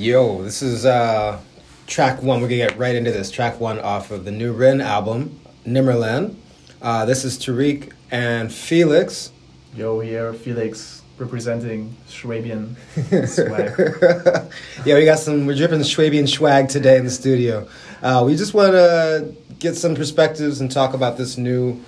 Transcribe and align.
Yo, 0.00 0.42
this 0.42 0.62
is 0.62 0.86
uh, 0.86 1.38
track 1.86 2.22
one. 2.22 2.40
We're 2.40 2.48
gonna 2.48 2.56
get 2.56 2.78
right 2.78 2.94
into 2.94 3.10
this. 3.12 3.30
Track 3.30 3.60
one 3.60 3.78
off 3.78 4.10
of 4.10 4.24
the 4.24 4.30
new 4.30 4.50
Rin 4.54 4.80
album, 4.80 5.38
Nimmerland. 5.66 6.36
Uh, 6.80 7.04
this 7.04 7.22
is 7.22 7.36
Tariq 7.36 7.92
and 8.10 8.50
Felix. 8.50 9.30
Yo, 9.76 10.00
here, 10.00 10.32
Felix 10.32 11.02
representing 11.18 11.94
Schwabian 12.08 12.76
swag. 13.28 14.46
yeah, 14.86 14.94
we 14.94 15.04
got 15.04 15.18
some. 15.18 15.44
We're 15.44 15.54
dripping 15.54 15.80
Schwabian 15.80 16.26
swag 16.26 16.70
today 16.70 16.96
in 16.96 17.04
the 17.04 17.10
studio. 17.10 17.68
Uh, 18.02 18.22
we 18.24 18.36
just 18.36 18.54
want 18.54 18.72
to 18.72 19.34
get 19.58 19.76
some 19.76 19.94
perspectives 19.94 20.62
and 20.62 20.70
talk 20.70 20.94
about 20.94 21.18
this 21.18 21.36
new 21.36 21.78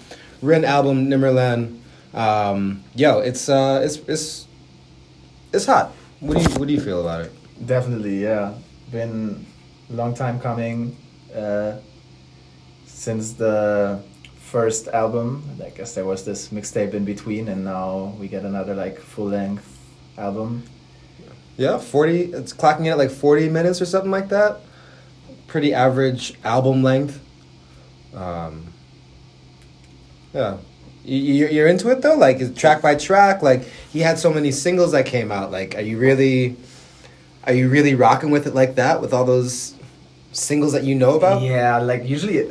Rin 0.42 0.66
album, 0.66 1.06
Nimmerland. 1.08 1.80
Um, 2.12 2.84
yo, 2.94 3.20
it's 3.20 3.48
uh, 3.48 3.80
it's 3.82 3.96
it's 4.06 4.46
it's 5.54 5.64
hot. 5.64 5.92
What 6.20 6.36
do 6.36 6.42
you 6.42 6.58
what 6.58 6.68
do 6.68 6.74
you 6.74 6.80
feel 6.82 7.00
about 7.00 7.24
it? 7.24 7.32
Definitely, 7.64 8.22
yeah. 8.22 8.54
Been 8.90 9.46
a 9.90 9.92
long 9.94 10.14
time 10.14 10.38
coming 10.40 10.96
uh, 11.34 11.76
since 12.86 13.32
the 13.32 14.02
first 14.36 14.88
album. 14.88 15.42
I 15.64 15.70
guess 15.70 15.94
there 15.94 16.04
was 16.04 16.24
this 16.24 16.48
mixtape 16.48 16.94
in 16.94 17.04
between, 17.04 17.48
and 17.48 17.64
now 17.64 18.14
we 18.18 18.28
get 18.28 18.44
another 18.44 18.74
like 18.74 18.98
full 18.98 19.28
length 19.28 19.78
album. 20.18 20.64
Yeah, 21.56 21.78
forty. 21.78 22.32
It's 22.32 22.52
clocking 22.52 22.80
in 22.80 22.86
at 22.88 22.98
like 22.98 23.10
forty 23.10 23.48
minutes 23.48 23.80
or 23.80 23.86
something 23.86 24.10
like 24.10 24.28
that. 24.28 24.60
Pretty 25.46 25.72
average 25.72 26.34
album 26.44 26.82
length. 26.82 27.20
Um, 28.14 28.72
yeah, 30.34 30.58
you, 31.04 31.46
you're 31.48 31.68
into 31.68 31.90
it 31.90 32.02
though. 32.02 32.16
Like 32.16 32.56
track 32.56 32.82
by 32.82 32.94
track. 32.94 33.42
Like 33.42 33.64
he 33.90 34.00
had 34.00 34.18
so 34.18 34.32
many 34.32 34.50
singles 34.50 34.92
that 34.92 35.06
came 35.06 35.30
out. 35.30 35.50
Like, 35.50 35.74
are 35.74 35.80
you 35.82 35.98
really, 35.98 36.56
are 37.44 37.52
you 37.52 37.68
really 37.68 37.94
rocking 37.94 38.30
with 38.30 38.46
it 38.46 38.54
like 38.54 38.76
that 38.76 39.00
with 39.00 39.12
all 39.12 39.24
those 39.24 39.74
singles 40.32 40.72
that 40.72 40.84
you 40.84 40.94
know 40.94 41.16
about? 41.16 41.42
Yeah, 41.42 41.78
like 41.78 42.04
usually 42.04 42.50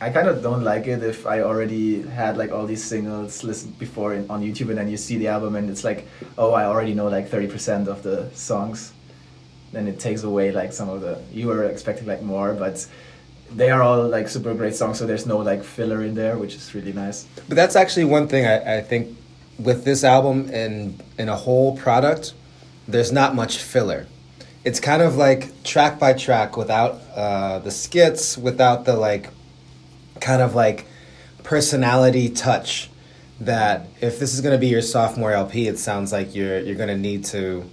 I 0.00 0.08
kind 0.10 0.28
of 0.28 0.42
don't 0.42 0.64
like 0.64 0.86
it 0.86 1.02
if 1.02 1.26
I 1.26 1.42
already 1.42 2.02
had 2.02 2.38
like 2.38 2.52
all 2.52 2.66
these 2.66 2.82
singles 2.82 3.44
listened 3.44 3.78
before 3.78 4.14
in, 4.14 4.30
on 4.30 4.42
YouTube 4.42 4.70
and 4.70 4.78
then 4.78 4.88
you 4.88 4.96
see 4.96 5.18
the 5.18 5.28
album 5.28 5.56
and 5.56 5.68
it's 5.68 5.84
like, 5.84 6.06
oh, 6.38 6.52
I 6.52 6.64
already 6.64 6.94
know 6.94 7.08
like 7.08 7.28
30% 7.28 7.86
of 7.86 8.02
the 8.02 8.30
songs. 8.32 8.92
Then 9.72 9.86
it 9.86 10.00
takes 10.00 10.22
away 10.22 10.52
like 10.52 10.72
some 10.72 10.88
of 10.88 11.02
the, 11.02 11.20
you 11.32 11.48
were 11.48 11.64
expecting 11.64 12.06
like 12.06 12.22
more, 12.22 12.54
but 12.54 12.86
they 13.52 13.70
are 13.70 13.82
all 13.82 14.08
like 14.08 14.28
super 14.28 14.54
great 14.54 14.74
songs, 14.74 14.98
so 14.98 15.06
there's 15.06 15.26
no 15.26 15.38
like 15.38 15.62
filler 15.62 16.02
in 16.02 16.14
there, 16.14 16.38
which 16.38 16.54
is 16.54 16.74
really 16.74 16.92
nice. 16.92 17.26
But 17.48 17.56
that's 17.56 17.76
actually 17.76 18.04
one 18.04 18.26
thing 18.26 18.46
I, 18.46 18.78
I 18.78 18.80
think 18.80 19.16
with 19.58 19.84
this 19.84 20.02
album 20.02 20.48
and 20.52 21.02
in 21.18 21.28
a 21.28 21.36
whole 21.36 21.76
product, 21.76 22.32
there's 22.88 23.12
not 23.12 23.34
much 23.34 23.58
filler. 23.58 24.06
It's 24.64 24.80
kind 24.80 25.02
of 25.02 25.16
like 25.16 25.62
track 25.62 25.98
by 25.98 26.12
track 26.12 26.56
without 26.56 27.00
uh, 27.14 27.60
the 27.60 27.70
skits, 27.70 28.36
without 28.36 28.84
the 28.84 28.94
like 28.96 29.30
kind 30.20 30.42
of 30.42 30.54
like 30.54 30.86
personality 31.42 32.28
touch 32.28 32.90
that 33.40 33.88
if 34.00 34.18
this 34.18 34.34
is 34.34 34.42
going 34.42 34.52
to 34.52 34.58
be 34.58 34.68
your 34.68 34.82
sophomore 34.82 35.32
LP, 35.32 35.66
it 35.66 35.78
sounds 35.78 36.12
like 36.12 36.34
you're 36.34 36.58
you're 36.60 36.76
going 36.76 36.88
to 36.88 36.96
need 36.96 37.24
to 37.26 37.68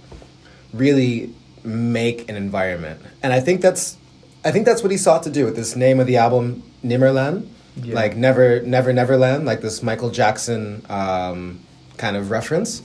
really 0.72 1.34
make 1.62 2.28
an 2.28 2.36
environment. 2.36 3.00
And 3.22 3.32
I 3.32 3.40
think 3.40 3.60
that's 3.60 3.96
I 4.44 4.50
think 4.50 4.64
that's 4.66 4.82
what 4.82 4.90
he 4.90 4.96
sought 4.96 5.22
to 5.24 5.30
do 5.30 5.44
with 5.44 5.56
this 5.56 5.76
name 5.76 6.00
of 6.00 6.06
the 6.06 6.16
album 6.16 6.62
Nimmerland. 6.84 7.48
Yeah. 7.76 7.94
Like 7.94 8.16
never 8.16 8.62
never 8.62 8.92
neverland 8.92 9.44
like 9.44 9.60
this 9.60 9.82
Michael 9.82 10.10
Jackson 10.10 10.84
um, 10.88 11.60
kind 11.96 12.16
of 12.16 12.30
reference 12.30 12.82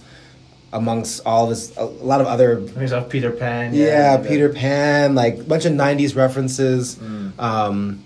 amongst 0.74 1.26
all 1.26 1.48
this 1.48 1.76
a 1.78 1.86
lot 1.86 2.20
of 2.20 2.28
other 2.28 2.60
There's 2.60 2.92
Peter 3.08 3.32
Pan. 3.32 3.74
Yeah, 3.74 4.18
yeah 4.18 4.28
Peter 4.28 4.50
Pan, 4.50 5.16
like 5.16 5.38
a 5.40 5.44
bunch 5.44 5.66
of 5.66 5.74
90s 5.74 6.16
references. 6.16 6.96
Mm. 6.96 7.40
Um, 7.40 8.04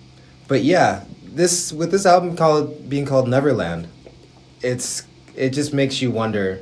but 0.47 0.63
yeah, 0.63 1.06
this 1.23 1.72
with 1.73 1.91
this 1.91 2.06
album 2.06 2.35
called 2.35 2.89
being 2.89 3.06
called 3.06 3.27
Neverland, 3.27 3.88
it's 4.61 5.03
it 5.35 5.51
just 5.51 5.73
makes 5.73 6.01
you 6.01 6.11
wonder 6.11 6.59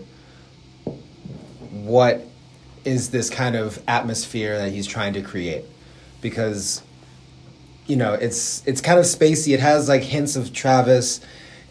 what 1.71 2.25
is 2.83 3.09
this 3.09 3.29
kind 3.29 3.55
of 3.55 3.81
atmosphere 3.87 4.57
that 4.57 4.71
he's 4.71 4.85
trying 4.85 5.13
to 5.13 5.21
create 5.21 5.65
because 6.21 6.83
you 7.87 7.95
know 7.95 8.13
it's 8.13 8.65
it's 8.67 8.81
kind 8.81 8.99
of 8.99 9.05
spacey 9.05 9.53
it 9.53 9.59
has 9.59 9.89
like 9.89 10.03
hints 10.03 10.35
of 10.35 10.53
travis 10.53 11.19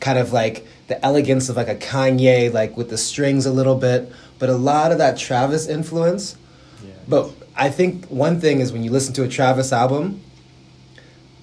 kind 0.01 0.19
of 0.19 0.33
like 0.33 0.67
the 0.89 1.05
elegance 1.05 1.49
of 1.49 1.57
like 1.57 1.69
a 1.69 1.77
kanye 1.77 2.53
like 2.53 2.77
with 2.77 2.91
the 2.91 2.99
strings 2.99 3.47
a 3.47 3.53
little 3.53 3.77
bit 3.77 4.11
but 4.39 4.49
a 4.49 4.57
lot 4.57 4.93
of 4.93 4.99
that 4.99 5.17
travis 5.17 5.67
influence 5.69 6.37
yeah. 6.85 6.93
but 7.09 7.31
i 7.57 7.69
think 7.69 8.07
one 8.07 8.41
thing 8.41 8.61
is 8.61 8.73
when 8.73 8.83
you 8.83 8.91
listen 8.91 9.15
to 9.15 9.23
a 9.23 9.29
travis 9.29 9.73
album 9.73 10.21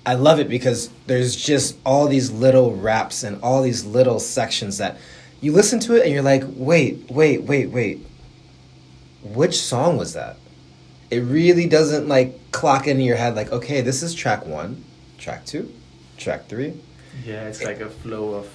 I 0.05 0.15
love 0.15 0.39
it 0.39 0.49
because 0.49 0.89
there's 1.05 1.35
just 1.35 1.77
all 1.85 2.07
these 2.07 2.31
little 2.31 2.75
raps 2.75 3.23
and 3.23 3.41
all 3.43 3.61
these 3.61 3.85
little 3.85 4.19
sections 4.19 4.79
that 4.79 4.97
you 5.41 5.51
listen 5.51 5.79
to 5.81 5.95
it 5.95 6.03
and 6.03 6.13
you're 6.13 6.23
like, 6.23 6.43
wait, 6.47 7.09
wait, 7.09 7.43
wait, 7.43 7.69
wait. 7.69 8.05
Which 9.23 9.59
song 9.59 9.97
was 9.97 10.13
that? 10.13 10.37
It 11.11 11.19
really 11.19 11.67
doesn't 11.67 12.07
like 12.07 12.51
clock 12.51 12.87
into 12.87 13.03
your 13.03 13.15
head 13.15 13.35
like, 13.35 13.51
okay, 13.51 13.81
this 13.81 14.01
is 14.01 14.15
track 14.15 14.45
one, 14.45 14.83
track 15.19 15.45
two, 15.45 15.71
track 16.17 16.47
three. 16.47 16.73
Yeah, 17.23 17.47
it's 17.47 17.63
like 17.63 17.81
a 17.81 17.89
flow 17.89 18.33
of 18.33 18.47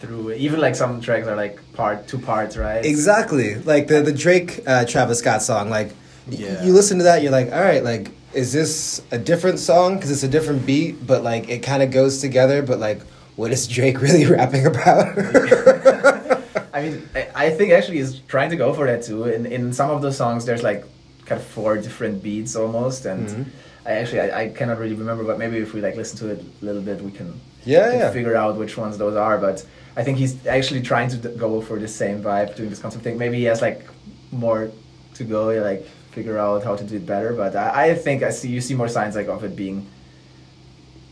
through 0.00 0.30
it. 0.30 0.38
Even 0.38 0.60
like 0.60 0.74
some 0.74 1.00
tracks 1.00 1.26
are 1.26 1.36
like 1.36 1.60
part 1.74 2.08
two 2.08 2.18
parts, 2.18 2.56
right? 2.56 2.84
Exactly. 2.84 3.56
Like 3.56 3.86
the 3.86 4.02
the 4.02 4.12
Drake 4.12 4.60
uh, 4.66 4.84
Travis 4.84 5.18
Scott 5.18 5.42
song, 5.42 5.70
like 5.70 5.92
yeah. 6.28 6.62
you 6.64 6.72
listen 6.72 6.98
to 6.98 7.04
that, 7.04 7.22
you're 7.22 7.32
like, 7.32 7.52
all 7.52 7.60
right, 7.60 7.84
like 7.84 8.10
is 8.32 8.52
this 8.52 9.02
a 9.10 9.18
different 9.18 9.58
song 9.58 9.96
because 9.96 10.10
it's 10.10 10.22
a 10.22 10.28
different 10.28 10.64
beat, 10.66 11.06
but 11.06 11.22
like 11.22 11.48
it 11.48 11.62
kind 11.62 11.82
of 11.82 11.90
goes 11.90 12.20
together. 12.20 12.62
But 12.62 12.78
like, 12.78 13.02
what 13.36 13.52
is 13.52 13.66
Drake 13.68 14.00
really 14.06 14.26
rapping 14.26 14.66
about? 14.66 15.06
I 16.72 16.82
mean, 16.82 17.08
I 17.34 17.50
think 17.50 17.72
actually 17.72 17.98
he's 17.98 18.20
trying 18.20 18.50
to 18.50 18.56
go 18.56 18.72
for 18.72 18.86
that 18.86 19.02
too. 19.02 19.24
In 19.24 19.46
in 19.46 19.72
some 19.72 19.90
of 19.90 20.02
the 20.02 20.12
songs, 20.12 20.44
there's 20.44 20.62
like 20.62 20.84
kind 21.26 21.40
of 21.40 21.46
four 21.46 21.76
different 21.76 22.22
beats 22.22 22.56
almost, 22.56 23.06
and 23.06 23.28
mm-hmm. 23.28 23.42
I 23.86 23.92
actually 23.92 24.20
I, 24.20 24.42
I, 24.42 24.48
cannot 24.48 24.78
really 24.78 24.94
remember, 24.94 25.24
but 25.24 25.38
maybe 25.38 25.58
if 25.58 25.74
we 25.74 25.80
like 25.80 25.96
listen 25.96 26.18
to 26.18 26.28
it 26.30 26.40
a 26.40 26.64
little 26.64 26.82
bit, 26.82 27.00
we 27.02 27.10
can 27.10 27.40
yeah, 27.64 27.92
yeah. 27.92 28.10
figure 28.10 28.36
out 28.36 28.56
which 28.56 28.76
ones 28.76 28.98
those 28.98 29.16
are. 29.16 29.38
But 29.38 29.64
I 29.96 30.04
think 30.04 30.18
he's 30.18 30.46
actually 30.46 30.82
trying 30.82 31.08
to 31.10 31.16
go 31.30 31.60
for 31.60 31.78
the 31.78 31.88
same 31.88 32.22
vibe, 32.22 32.56
doing 32.56 32.70
this 32.70 32.78
concept 32.78 33.04
thing. 33.04 33.18
Maybe 33.18 33.38
he 33.38 33.44
has 33.44 33.60
like 33.60 33.86
more 34.30 34.70
to 35.14 35.24
go, 35.24 35.48
like 35.60 35.84
figure 36.12 36.38
out 36.38 36.64
how 36.64 36.76
to 36.76 36.84
do 36.84 36.96
it 36.96 37.06
better. 37.06 37.32
But 37.32 37.56
I, 37.56 37.90
I 37.90 37.94
think 37.94 38.22
I 38.22 38.30
see 38.30 38.48
you 38.48 38.60
see 38.60 38.74
more 38.74 38.88
signs 38.88 39.16
like 39.16 39.28
of 39.28 39.44
it 39.44 39.56
being 39.56 39.86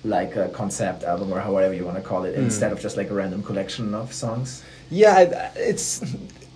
like 0.05 0.37
a 0.37 0.49
concept 0.49 1.03
album 1.03 1.33
or 1.33 1.41
however 1.41 1.75
you 1.75 1.85
want 1.85 1.97
to 1.97 2.03
call 2.03 2.25
it, 2.25 2.35
mm. 2.35 2.39
instead 2.39 2.73
of 2.73 2.81
just 2.81 2.97
like 2.97 3.11
a 3.11 3.15
random 3.15 3.43
collection 3.43 3.95
of 3.95 4.13
songs. 4.13 4.65
Yeah, 4.91 5.53
it's 5.57 6.03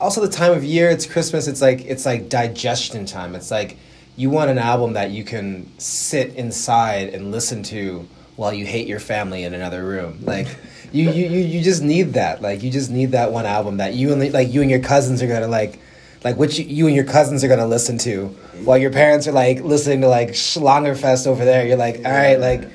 also 0.01 0.21
the 0.21 0.29
time 0.29 0.53
of 0.53 0.65
year. 0.65 0.91
It's 0.91 1.07
Christmas. 1.07 1.49
It's 1.49 1.61
like 1.61 1.85
it's 1.85 2.07
like 2.07 2.29
digestion 2.29 3.05
time. 3.05 3.35
It's 3.35 3.51
like 3.51 3.79
you 4.17 4.31
want 4.31 4.51
an 4.51 4.59
album 4.59 4.95
that 4.95 5.11
you 5.11 5.25
can 5.25 5.71
sit 5.79 6.35
inside 6.35 7.09
and 7.11 7.31
listen 7.31 7.63
to 7.65 8.09
while 8.37 8.53
you 8.53 8.65
hate 8.65 8.87
your 8.87 9.01
family 9.01 9.45
in 9.45 9.55
another 9.55 9.85
room. 9.85 10.19
Like 10.23 10.49
you, 10.93 11.11
you, 11.11 11.29
you, 11.29 11.41
you 11.41 11.63
just 11.63 11.83
need 11.83 12.15
that. 12.15 12.43
Like 12.43 12.63
you 12.63 12.71
just 12.71 12.91
need 12.91 13.13
that 13.13 13.33
one 13.33 13.47
album 13.47 13.79
that 13.79 13.95
you 13.95 14.13
and 14.13 14.33
like 14.33 14.53
you 14.53 14.61
and 14.61 14.71
your 14.71 14.81
cousins 14.81 15.23
are 15.23 15.27
gonna 15.27 15.49
like 15.49 15.81
like 16.25 16.37
which 16.37 16.59
you 16.59 16.87
and 16.87 16.95
your 16.95 17.05
cousins 17.05 17.43
are 17.43 17.49
gonna 17.49 17.67
listen 17.67 17.99
to, 17.99 18.29
while 18.65 18.79
your 18.79 18.91
parents 18.93 19.27
are 19.27 19.33
like 19.33 19.61
listening 19.63 20.03
to 20.03 20.09
like 20.09 20.31
Schlangerfest 20.31 21.27
over 21.27 21.45
there. 21.45 21.67
You're 21.67 21.77
like, 21.77 21.97
all 22.05 22.13
right, 22.13 22.39
like 22.39 22.69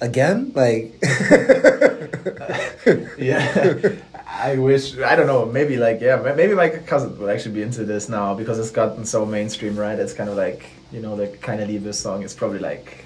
again, 0.00 0.52
like. 0.54 0.94
yeah, 3.18 3.96
I 4.26 4.56
wish 4.56 4.98
I 4.98 5.14
don't 5.14 5.26
know. 5.26 5.46
Maybe 5.46 5.76
like 5.76 6.00
yeah, 6.00 6.16
maybe 6.34 6.54
my 6.54 6.70
cousin 6.70 7.18
would 7.18 7.30
actually 7.30 7.54
be 7.54 7.62
into 7.62 7.84
this 7.84 8.08
now 8.08 8.34
because 8.34 8.58
it's 8.58 8.70
gotten 8.70 9.04
so 9.04 9.26
mainstream, 9.26 9.76
right? 9.78 9.98
It's 9.98 10.14
kind 10.14 10.30
of 10.30 10.36
like 10.36 10.70
you 10.90 11.00
know 11.00 11.16
the 11.16 11.28
kind 11.38 11.60
of 11.60 11.68
leave 11.68 11.84
this 11.84 12.00
song 12.00 12.22
is 12.22 12.34
probably 12.34 12.60
like 12.60 13.04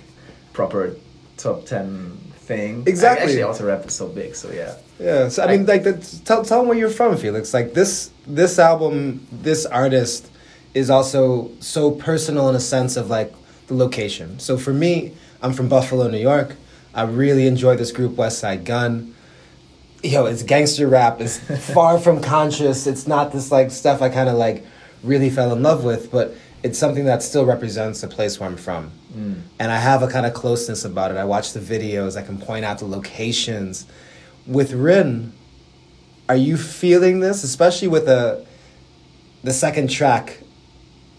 proper 0.52 0.94
top 1.36 1.66
ten 1.66 2.18
thing. 2.56 2.84
Exactly. 2.86 3.24
Actually, 3.24 3.42
also 3.42 3.66
rap 3.66 3.86
is 3.86 3.94
so 3.94 4.08
big, 4.08 4.34
so 4.34 4.50
yeah. 4.50 4.76
Yeah. 4.98 5.28
So 5.28 5.42
I, 5.42 5.46
I 5.46 5.56
mean, 5.56 5.66
like, 5.66 5.84
tell 6.24 6.44
tell 6.44 6.60
them 6.60 6.68
where 6.68 6.78
you're 6.78 6.90
from, 6.90 7.16
Felix. 7.16 7.54
Like 7.54 7.74
this 7.74 8.10
this 8.26 8.58
album, 8.58 9.26
this 9.30 9.66
artist 9.66 10.30
is 10.74 10.90
also 10.90 11.50
so 11.60 11.90
personal 11.90 12.48
in 12.48 12.56
a 12.56 12.60
sense 12.60 12.96
of 12.96 13.10
like 13.10 13.32
the 13.66 13.74
location. 13.74 14.38
So 14.38 14.56
for 14.56 14.72
me, 14.72 15.12
I'm 15.42 15.52
from 15.52 15.68
Buffalo, 15.68 16.08
New 16.08 16.18
York. 16.18 16.56
I 16.94 17.02
really 17.02 17.46
enjoy 17.46 17.76
this 17.76 17.92
group, 17.92 18.12
Westside 18.12 18.64
Gun. 18.64 19.14
Yo, 20.02 20.26
it's 20.26 20.42
gangster 20.42 20.86
rap. 20.86 21.20
It's 21.20 21.38
far 21.72 21.98
from 21.98 22.20
conscious. 22.20 22.86
It's 22.86 23.06
not 23.06 23.32
this 23.32 23.50
like 23.50 23.70
stuff 23.70 24.02
I 24.02 24.08
kind 24.08 24.28
of 24.28 24.36
like 24.36 24.64
really 25.02 25.30
fell 25.30 25.52
in 25.52 25.62
love 25.62 25.84
with, 25.84 26.10
but 26.10 26.34
it's 26.62 26.78
something 26.78 27.04
that 27.06 27.22
still 27.22 27.44
represents 27.44 28.00
the 28.00 28.08
place 28.08 28.38
where 28.38 28.48
I'm 28.48 28.56
from. 28.56 28.92
Mm. 29.14 29.42
And 29.58 29.72
I 29.72 29.78
have 29.78 30.02
a 30.02 30.08
kind 30.08 30.26
of 30.26 30.32
closeness 30.32 30.84
about 30.84 31.10
it. 31.10 31.16
I 31.16 31.24
watch 31.24 31.52
the 31.52 31.60
videos, 31.60 32.16
I 32.16 32.22
can 32.22 32.38
point 32.38 32.64
out 32.64 32.78
the 32.78 32.86
locations. 32.86 33.86
With 34.46 34.72
Rin, 34.72 35.32
are 36.28 36.36
you 36.36 36.56
feeling 36.56 37.20
this, 37.20 37.44
especially 37.44 37.88
with 37.88 38.06
the 38.06 38.46
the 39.42 39.52
second 39.52 39.90
track 39.90 40.38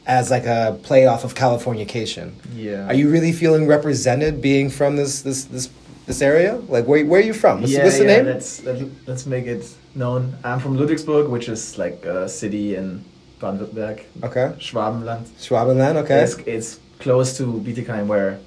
as 0.06 0.30
like 0.30 0.46
a 0.46 0.80
play 0.84 1.06
off 1.06 1.24
of 1.24 1.34
Californication. 1.34 2.34
Yeah. 2.54 2.88
Are 2.88 2.94
you 2.94 3.10
really 3.10 3.32
feeling 3.32 3.68
represented 3.68 4.42
being 4.42 4.70
from 4.70 4.96
this 4.96 5.22
this 5.22 5.46
this 5.46 5.70
this 6.06 6.22
area? 6.22 6.56
Like 6.68 6.86
where 6.86 7.06
where 7.06 7.22
are 7.22 7.24
you 7.24 7.34
from? 7.34 7.62
What's, 7.62 7.74
yeah, 7.74 7.84
what's 7.84 7.98
the 7.98 8.06
yeah, 8.06 8.18
name? 8.18 8.26
Let's 8.26 8.64
let, 8.64 8.82
let's 9.08 9.26
make 9.26 9.46
it 9.46 9.74
known. 9.96 10.36
I'm 10.44 10.60
from 10.60 10.78
Ludwigsburg, 10.78 11.30
which 11.30 11.48
is 11.48 11.78
like 11.78 12.04
a 12.06 12.28
city 12.28 12.76
in 12.76 13.06
Baden-Württemberg, 13.44 14.00
Okay. 14.24 14.52
Schwabenland. 14.60 15.26
Schwabenland, 15.40 15.98
okay. 16.04 16.24
It's, 16.24 16.36
it's 16.46 16.80
close 17.00 17.36
to 17.38 17.44
Bietigheim, 17.66 18.08
where 18.08 18.40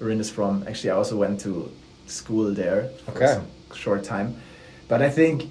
Rin 0.00 0.18
is 0.20 0.30
from. 0.30 0.64
Actually, 0.66 0.90
I 0.90 0.96
also 0.96 1.16
went 1.16 1.40
to 1.42 1.70
school 2.06 2.52
there 2.52 2.88
for 3.04 3.12
Okay. 3.12 3.40
short 3.74 4.02
time. 4.04 4.34
But 4.88 5.00
I 5.00 5.10
think, 5.10 5.44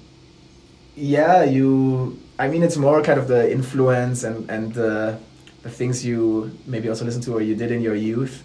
yeah, 0.96 1.42
you. 1.44 2.18
I 2.38 2.48
mean, 2.48 2.62
it's 2.62 2.76
more 2.76 3.02
kind 3.02 3.18
of 3.18 3.26
the 3.28 3.50
influence 3.50 4.24
and 4.24 4.50
and 4.50 4.74
the 4.74 5.16
the 5.62 5.70
things 5.70 6.04
you 6.04 6.50
maybe 6.66 6.88
also 6.88 7.04
listen 7.04 7.22
to 7.22 7.32
or 7.34 7.40
you 7.40 7.54
did 7.54 7.70
in 7.70 7.80
your 7.82 7.94
youth, 7.94 8.42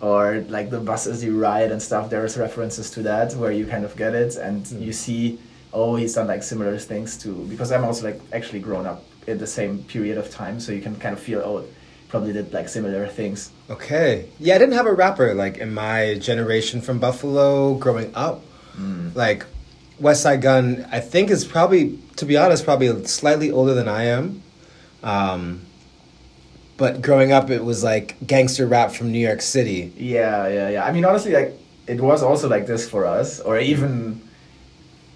or 0.00 0.44
like 0.48 0.70
the 0.70 0.78
buses 0.80 1.24
you 1.24 1.32
ride 1.40 1.72
and 1.72 1.82
stuff. 1.82 2.10
There's 2.10 2.36
references 2.38 2.90
to 2.92 3.02
that 3.02 3.34
where 3.34 3.50
you 3.50 3.66
kind 3.66 3.84
of 3.84 3.96
get 3.96 4.14
it 4.14 4.36
and 4.36 4.64
Mm. 4.66 4.80
you 4.86 4.92
see. 4.92 5.38
Oh, 5.72 5.96
he's 5.96 6.14
done 6.14 6.26
like 6.26 6.42
similar 6.42 6.78
things 6.78 7.16
to 7.18 7.32
because 7.46 7.70
I'm 7.72 7.84
also 7.84 8.06
like 8.06 8.20
actually 8.32 8.60
grown 8.60 8.86
up 8.86 9.04
in 9.26 9.38
the 9.38 9.46
same 9.46 9.82
period 9.84 10.18
of 10.18 10.30
time, 10.30 10.60
so 10.60 10.72
you 10.72 10.80
can 10.80 10.96
kind 10.96 11.12
of 11.12 11.20
feel 11.20 11.40
oh, 11.40 11.64
probably 12.08 12.32
did 12.32 12.52
like 12.52 12.68
similar 12.68 13.06
things. 13.06 13.50
Okay. 13.68 14.28
Yeah, 14.40 14.54
I 14.54 14.58
didn't 14.58 14.74
have 14.74 14.86
a 14.86 14.94
rapper 14.94 15.34
like 15.34 15.58
in 15.58 15.74
my 15.74 16.18
generation 16.18 16.80
from 16.80 16.98
Buffalo 16.98 17.74
growing 17.74 18.14
up. 18.14 18.42
Like 19.14 19.44
West 19.98 20.22
Side 20.22 20.42
Gun, 20.42 20.86
I 20.92 21.00
think 21.00 21.30
is 21.30 21.44
probably, 21.44 21.98
to 22.16 22.24
be 22.24 22.36
honest, 22.36 22.64
probably 22.64 23.04
slightly 23.06 23.50
older 23.50 23.74
than 23.74 23.88
I 23.88 24.04
am. 24.04 24.42
Um, 25.02 25.62
but 26.76 27.02
growing 27.02 27.32
up, 27.32 27.50
it 27.50 27.64
was 27.64 27.82
like 27.82 28.16
gangster 28.24 28.66
rap 28.66 28.92
from 28.92 29.10
New 29.10 29.18
York 29.18 29.40
City. 29.42 29.92
Yeah, 29.96 30.46
yeah, 30.46 30.68
yeah. 30.70 30.84
I 30.84 30.92
mean, 30.92 31.04
honestly, 31.04 31.32
like 31.32 31.58
it 31.88 32.00
was 32.00 32.22
also 32.22 32.48
like 32.48 32.66
this 32.66 32.88
for 32.88 33.04
us, 33.04 33.40
or 33.40 33.58
even 33.58 34.20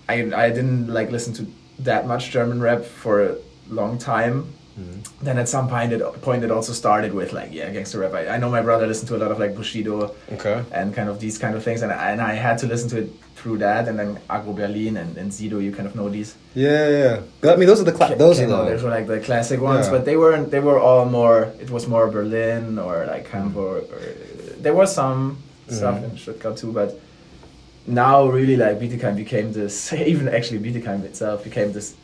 I 0.09 0.15
I 0.47 0.51
didn't 0.51 0.89
like 0.89 1.11
listen 1.11 1.33
to 1.35 1.47
that 1.85 2.07
much 2.07 2.31
German 2.31 2.61
rap 2.61 2.85
for 2.85 3.23
a 3.23 3.35
long 3.69 3.99
time. 3.99 4.45
Then 5.23 5.39
at 5.39 5.49
some 5.49 5.69
point 5.69 5.93
it 5.93 6.01
point 6.23 6.43
it 6.45 6.51
also 6.51 6.73
started 6.73 7.13
with 7.13 7.33
like 7.33 7.53
yeah 7.53 7.69
gangster 7.71 7.99
rap. 8.01 8.15
I, 8.15 8.23
I 8.35 8.37
know 8.39 8.49
my 8.51 8.63
brother 8.63 8.87
listened 8.87 9.09
to 9.09 9.17
a 9.17 9.21
lot 9.23 9.31
of 9.31 9.39
like 9.39 9.55
Bushido 9.55 10.15
Okay. 10.33 10.65
and 10.73 10.95
kind 10.95 11.09
of 11.11 11.21
these 11.21 11.37
kind 11.39 11.55
of 11.55 11.63
things, 11.63 11.83
and 11.83 11.93
I, 11.93 12.11
and 12.13 12.21
I 12.23 12.33
had 12.35 12.57
to 12.63 12.67
listen 12.67 12.89
to 12.91 12.99
it 13.03 13.11
through 13.37 13.59
that, 13.59 13.87
and 13.87 13.99
then 13.99 14.19
Aggro 14.31 14.55
Berlin 14.57 14.97
and, 14.97 15.17
and 15.19 15.31
Sido. 15.31 15.59
You 15.59 15.73
kind 15.73 15.87
of 15.87 15.95
know 15.95 16.09
these. 16.09 16.35
Yeah, 16.55 16.89
yeah. 17.43 17.53
I 17.53 17.57
mean, 17.57 17.69
those 17.69 17.81
are 17.83 17.85
the 17.85 17.93
cla- 17.93 18.17
those 18.17 18.41
are 18.41 18.47
the 18.47 18.57
those 18.65 18.83
were 18.83 18.91
like 18.99 19.07
the 19.07 19.21
classic 19.21 19.61
ones, 19.61 19.87
Yeah. 19.87 19.93
but 19.93 20.05
they 20.07 20.17
weren't. 20.17 20.51
They 20.51 20.61
were 20.61 20.81
all 20.81 21.05
more. 21.05 21.53
It 21.61 21.71
was 21.71 21.87
more 21.87 22.09
Berlin 22.11 22.79
or 22.79 23.05
like 23.07 23.29
Hamburg. 23.29 23.85
Or, 23.93 24.01
there 24.65 24.75
was 24.75 24.95
some 24.95 25.37
stuff 25.69 25.97
Mhm. 26.01 26.05
in 26.11 26.19
Stuttgart 26.19 26.57
too, 26.57 26.73
but 26.73 26.99
now 27.87 28.27
really 28.27 28.57
like 28.57 28.79
Bietigheim 28.79 29.17
became 29.17 29.53
this. 29.53 29.93
Even 30.13 30.29
actually 30.29 30.59
Bietigheim 30.61 31.05
itself 31.05 31.45
became 31.45 31.73
this 31.73 31.95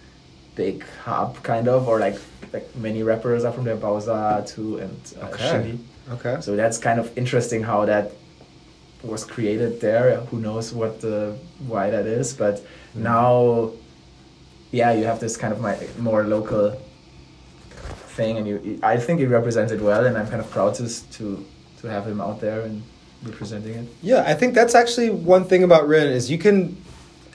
big 0.54 0.84
hub 1.04 1.40
kind 1.42 1.69
of, 1.69 1.88
or 1.88 1.98
like 2.00 2.19
like 2.52 2.75
many 2.76 3.02
rappers 3.02 3.44
are 3.44 3.52
from 3.52 3.64
there, 3.64 3.76
Bausa 3.76 4.44
too, 4.46 4.78
and 4.78 5.00
uh, 5.22 5.26
Okay. 5.26 5.48
Shindy. 5.50 5.78
okay. 6.12 6.40
So 6.40 6.56
that's 6.56 6.78
kind 6.78 6.98
of 6.98 7.16
interesting 7.16 7.62
how 7.62 7.84
that 7.84 8.12
was 9.02 9.25
created 9.25 9.80
there. 9.80 10.16
Who 10.30 10.40
knows 10.40 10.72
what 10.72 11.00
the 11.00 11.36
why 11.66 11.90
that 11.90 12.06
is, 12.06 12.32
but 12.32 12.64
now, 12.94 13.70
yeah, 14.72 14.92
you 14.92 15.04
have 15.04 15.20
this 15.20 15.36
kind 15.36 15.52
of 15.52 15.60
my 15.60 15.76
more 15.98 16.24
local 16.24 16.81
thing, 18.16 18.36
and 18.38 18.46
you. 18.48 18.81
I 18.82 18.96
think 18.96 19.20
he 19.20 19.26
represents 19.26 19.72
it 19.72 19.81
well, 19.81 20.04
and 20.06 20.16
I'm 20.19 20.26
kind 20.26 20.40
of 20.40 20.50
proud 20.50 20.74
to 20.76 21.10
to 21.12 21.44
to 21.81 21.86
have 21.86 22.06
him 22.06 22.20
out 22.20 22.40
there 22.40 22.62
and 22.62 22.82
representing 23.23 23.75
it. 23.75 23.88
Yeah, 24.03 24.25
I 24.26 24.35
think 24.35 24.55
that's 24.55 24.75
actually 24.75 25.11
one 25.11 25.44
thing 25.44 25.62
about 25.62 25.88
Rin 25.88 26.06
is 26.09 26.31
you 26.31 26.38
can, 26.38 26.82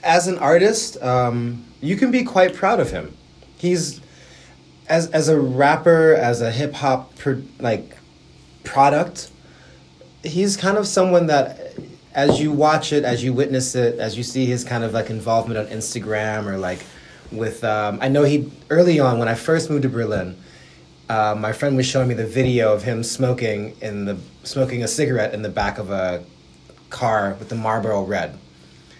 as 0.03 0.27
an 0.27 0.37
artist, 0.37 1.01
um, 1.01 1.65
you 1.81 1.95
can 1.95 2.11
be 2.11 2.23
quite 2.23 2.53
proud 2.53 2.79
of 2.79 2.91
him. 2.91 3.15
He's 3.57 4.01
as 4.87 5.07
as 5.11 5.29
a 5.29 5.39
rapper, 5.39 6.13
as 6.13 6.41
a 6.41 6.51
hip 6.51 6.73
hop 6.73 7.15
pro, 7.17 7.41
like 7.59 7.97
product. 8.63 9.31
He's 10.23 10.55
kind 10.55 10.77
of 10.77 10.87
someone 10.87 11.27
that, 11.27 11.73
as 12.13 12.39
you 12.39 12.51
watch 12.51 12.93
it, 12.93 13.03
as 13.03 13.23
you 13.23 13.33
witness 13.33 13.75
it, 13.75 13.99
as 13.99 14.17
you 14.17 14.23
see 14.23 14.45
his 14.45 14.63
kind 14.63 14.83
of 14.83 14.93
like 14.93 15.09
involvement 15.09 15.59
on 15.59 15.67
Instagram 15.67 16.45
or 16.45 16.57
like 16.57 16.79
with. 17.31 17.63
Um, 17.63 17.99
I 18.01 18.07
know 18.07 18.23
he 18.23 18.51
early 18.69 18.99
on 18.99 19.19
when 19.19 19.27
I 19.27 19.35
first 19.35 19.69
moved 19.69 19.83
to 19.83 19.89
Berlin. 19.89 20.37
Uh, 21.13 21.35
my 21.35 21.53
friend 21.53 21.77
was 21.77 21.85
showing 21.85 22.07
me 22.07 22.15
the 22.15 22.25
video 22.25 22.73
of 22.73 22.81
him 22.81 23.03
smoking 23.03 23.75
in 23.81 24.05
the 24.05 24.17
smoking 24.43 24.81
a 24.83 24.87
cigarette 24.87 25.31
in 25.35 25.43
the 25.43 25.49
back 25.49 25.77
of 25.77 25.91
a 25.91 26.23
car 26.89 27.35
with 27.37 27.49
the 27.49 27.55
Marlboro 27.55 28.01
Red. 28.03 28.35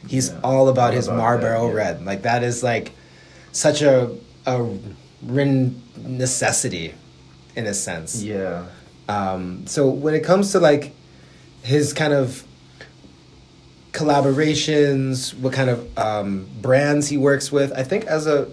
He's 0.08 0.30
Yeah. 0.30 0.40
all 0.44 0.70
about 0.70 0.92
All 0.92 0.96
his 0.98 1.08
about 1.08 1.18
Marlboro 1.18 1.62
that, 1.62 1.68
yeah. 1.74 1.74
Red. 1.74 2.06
Like 2.06 2.22
that 2.22 2.44
is 2.44 2.62
like 2.62 2.92
such 3.52 3.82
a 3.82 4.12
a 4.46 4.64
necessity, 5.98 6.94
in 7.56 7.66
a 7.66 7.74
sense. 7.74 8.22
Yeah. 8.22 8.66
Um, 9.10 9.64
so 9.66 9.90
when 9.90 10.14
it 10.14 10.24
comes 10.24 10.52
to 10.52 10.60
like 10.60 10.92
his 11.64 11.94
kind 11.94 12.14
of 12.14 12.44
collaborations, 13.92 15.34
what 15.40 15.54
kind 15.54 15.70
of 15.72 15.98
um, 15.98 16.46
brands 16.62 17.08
he 17.08 17.18
works 17.18 17.52
with, 17.52 17.72
I 17.74 17.82
think 17.82 18.06
as 18.06 18.28
a 18.28 18.50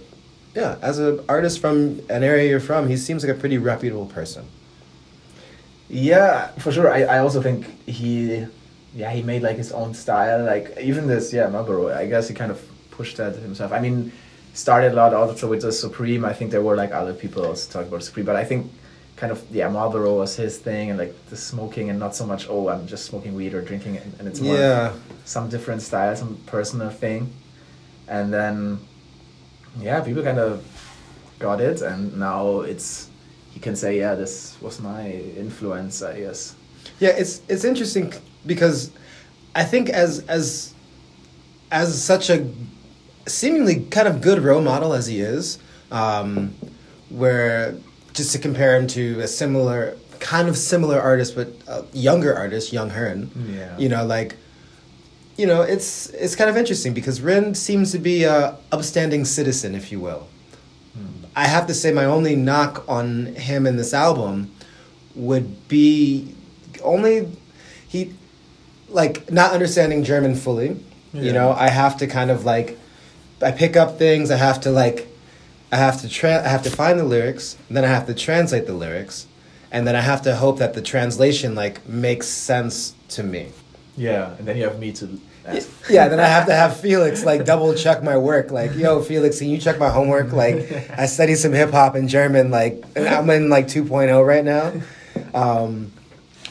yeah 0.54 0.76
as 0.82 0.98
an 0.98 1.20
artist 1.28 1.60
from 1.60 2.00
an 2.08 2.22
area 2.22 2.48
you're 2.48 2.60
from, 2.60 2.88
he 2.88 2.96
seems 2.96 3.24
like 3.24 3.36
a 3.36 3.38
pretty 3.38 3.58
reputable 3.58 4.06
person. 4.06 4.46
Yeah, 5.88 6.48
for 6.58 6.70
sure. 6.70 6.92
I, 6.92 7.02
I 7.02 7.18
also 7.18 7.42
think 7.42 7.66
he, 7.88 8.46
yeah, 8.94 9.10
he 9.10 9.22
made 9.22 9.42
like 9.42 9.56
his 9.56 9.72
own 9.72 9.92
style. 9.94 10.44
Like 10.44 10.76
even 10.80 11.06
this, 11.08 11.32
yeah, 11.32 11.48
Marlboro. 11.48 11.92
I 11.92 12.06
guess 12.06 12.28
he 12.28 12.34
kind 12.34 12.50
of 12.50 12.62
pushed 12.92 13.16
that 13.16 13.34
himself. 13.34 13.72
I 13.72 13.80
mean, 13.80 14.12
started 14.54 14.92
a 14.92 14.96
lot 14.96 15.14
also 15.14 15.48
with 15.48 15.62
the 15.62 15.72
Supreme. 15.72 16.24
I 16.24 16.32
think 16.32 16.52
there 16.52 16.62
were 16.62 16.76
like 16.76 16.92
other 16.92 17.12
people 17.12 17.44
also 17.44 17.72
talking 17.72 17.88
about 17.88 18.04
Supreme, 18.04 18.24
but 18.26 18.36
I 18.36 18.44
think 18.44 18.70
kind 19.16 19.32
of 19.32 19.44
yeah, 19.50 19.68
Marlboro 19.68 20.16
was 20.16 20.36
his 20.36 20.58
thing, 20.58 20.90
and 20.90 20.98
like 20.98 21.14
the 21.26 21.36
smoking, 21.36 21.90
and 21.90 21.98
not 21.98 22.14
so 22.14 22.24
much 22.24 22.48
oh, 22.48 22.68
I'm 22.68 22.86
just 22.86 23.06
smoking 23.06 23.34
weed 23.34 23.52
or 23.52 23.60
drinking 23.60 23.96
it, 23.96 24.06
and 24.18 24.28
it's 24.28 24.40
more 24.40 24.56
Yeah, 24.56 24.92
some 25.24 25.48
different 25.48 25.82
style, 25.82 26.14
some 26.14 26.36
personal 26.46 26.90
thing, 26.90 27.32
and 28.06 28.32
then 28.32 28.78
yeah, 29.78 30.00
people 30.00 30.22
kind 30.22 30.38
of 30.38 30.64
got 31.38 31.60
it, 31.60 31.82
and 31.82 32.16
now 32.18 32.60
it's 32.60 33.08
he 33.52 33.60
can 33.60 33.76
say 33.76 33.98
yeah, 33.98 34.14
this 34.14 34.56
was 34.60 34.80
my 34.80 35.10
influence, 35.10 36.02
I 36.02 36.20
guess. 36.20 36.54
yeah. 36.98 37.10
It's 37.10 37.42
it's 37.48 37.64
interesting 37.64 38.12
because 38.46 38.90
I 39.54 39.64
think 39.64 39.88
as 39.90 40.20
as 40.28 40.74
as 41.70 42.02
such 42.02 42.30
a 42.30 42.48
seemingly 43.26 43.84
kind 43.90 44.08
of 44.08 44.20
good 44.20 44.40
role 44.40 44.62
model 44.62 44.92
as 44.92 45.06
he 45.06 45.20
is, 45.20 45.58
um, 45.92 46.54
where 47.10 47.74
just 48.12 48.32
to 48.32 48.38
compare 48.38 48.76
him 48.76 48.86
to 48.88 49.20
a 49.20 49.28
similar 49.28 49.96
kind 50.18 50.48
of 50.48 50.56
similar 50.56 51.00
artist 51.00 51.34
but 51.34 51.48
younger 51.94 52.34
artist, 52.34 52.72
Yung 52.72 52.90
Hurn. 52.90 53.30
Yeah. 53.48 53.76
You 53.78 53.88
know, 53.88 54.04
like 54.04 54.36
you 55.40 55.46
know, 55.46 55.62
it's 55.62 56.10
it's 56.10 56.36
kind 56.36 56.50
of 56.50 56.56
interesting 56.58 56.92
because 56.92 57.22
Rin 57.22 57.54
seems 57.54 57.92
to 57.92 57.98
be 57.98 58.24
a 58.24 58.56
upstanding 58.70 59.24
citizen, 59.24 59.74
if 59.74 59.90
you 59.90 59.98
will. 59.98 60.28
Hmm. 60.92 61.24
I 61.34 61.46
have 61.46 61.66
to 61.68 61.74
say, 61.74 61.92
my 61.92 62.04
only 62.04 62.36
knock 62.36 62.84
on 62.86 63.34
him 63.34 63.66
in 63.66 63.76
this 63.76 63.94
album 63.94 64.52
would 65.14 65.66
be 65.66 66.34
only 66.84 67.28
he 67.88 68.12
like 68.90 69.32
not 69.32 69.52
understanding 69.52 70.04
German 70.04 70.34
fully. 70.34 70.78
You 71.12 71.32
know, 71.32 71.50
I 71.50 71.70
have 71.70 71.96
to 71.96 72.06
kind 72.06 72.30
of 72.30 72.44
like 72.44 72.78
I 73.42 73.50
pick 73.50 73.76
up 73.76 73.98
things. 73.98 74.30
I 74.30 74.36
have 74.36 74.60
to 74.60 74.70
like 74.70 75.08
I 75.72 75.76
have 75.76 76.00
to 76.02 76.08
tra- 76.08 76.44
I 76.44 76.48
have 76.48 76.62
to 76.64 76.70
find 76.70 77.00
the 77.00 77.04
lyrics, 77.04 77.56
then 77.70 77.84
I 77.84 77.88
have 77.88 78.06
to 78.06 78.14
translate 78.14 78.66
the 78.66 78.74
lyrics, 78.74 79.26
and 79.72 79.86
then 79.86 79.96
I 79.96 80.02
have 80.02 80.22
to 80.22 80.36
hope 80.36 80.58
that 80.58 80.74
the 80.74 80.82
translation 80.82 81.54
like 81.54 81.88
makes 81.88 82.28
sense 82.28 82.94
to 83.08 83.22
me. 83.22 83.52
Yeah, 83.96 84.34
and 84.38 84.46
then 84.46 84.56
you 84.56 84.64
have 84.64 84.78
me 84.78 84.92
to. 84.92 85.20
Yeah, 85.88 86.08
then 86.08 86.20
I 86.20 86.26
have 86.26 86.46
to 86.46 86.54
have 86.54 86.78
Felix 86.78 87.24
like 87.24 87.44
double 87.44 87.74
check 87.74 88.02
my 88.02 88.16
work. 88.16 88.50
Like, 88.50 88.74
yo, 88.76 89.02
Felix, 89.02 89.38
can 89.38 89.48
you 89.48 89.58
check 89.58 89.78
my 89.78 89.88
homework? 89.90 90.32
Like, 90.32 90.70
I 90.96 91.06
studied 91.06 91.36
some 91.36 91.52
hip 91.52 91.70
hop 91.72 91.94
and 91.96 92.08
German. 92.08 92.50
Like, 92.50 92.84
I'm 92.96 93.28
in 93.30 93.48
like 93.48 93.66
2.0 93.66 94.26
right 94.26 94.44
now. 94.44 94.72
Um, 95.34 95.92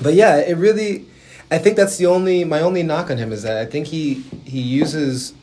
but 0.01 0.13
yeah, 0.13 0.37
it 0.37 0.57
really. 0.57 1.05
I 1.51 1.57
think 1.57 1.77
that's 1.77 1.97
the 1.97 2.05
only 2.05 2.43
my 2.43 2.61
only 2.61 2.83
knock 2.83 3.09
on 3.09 3.17
him 3.17 3.31
is 3.31 3.41
that 3.43 3.57
I 3.57 3.65
think 3.65 3.87
he 3.87 4.15
he 4.45 4.61
uses 4.61 5.33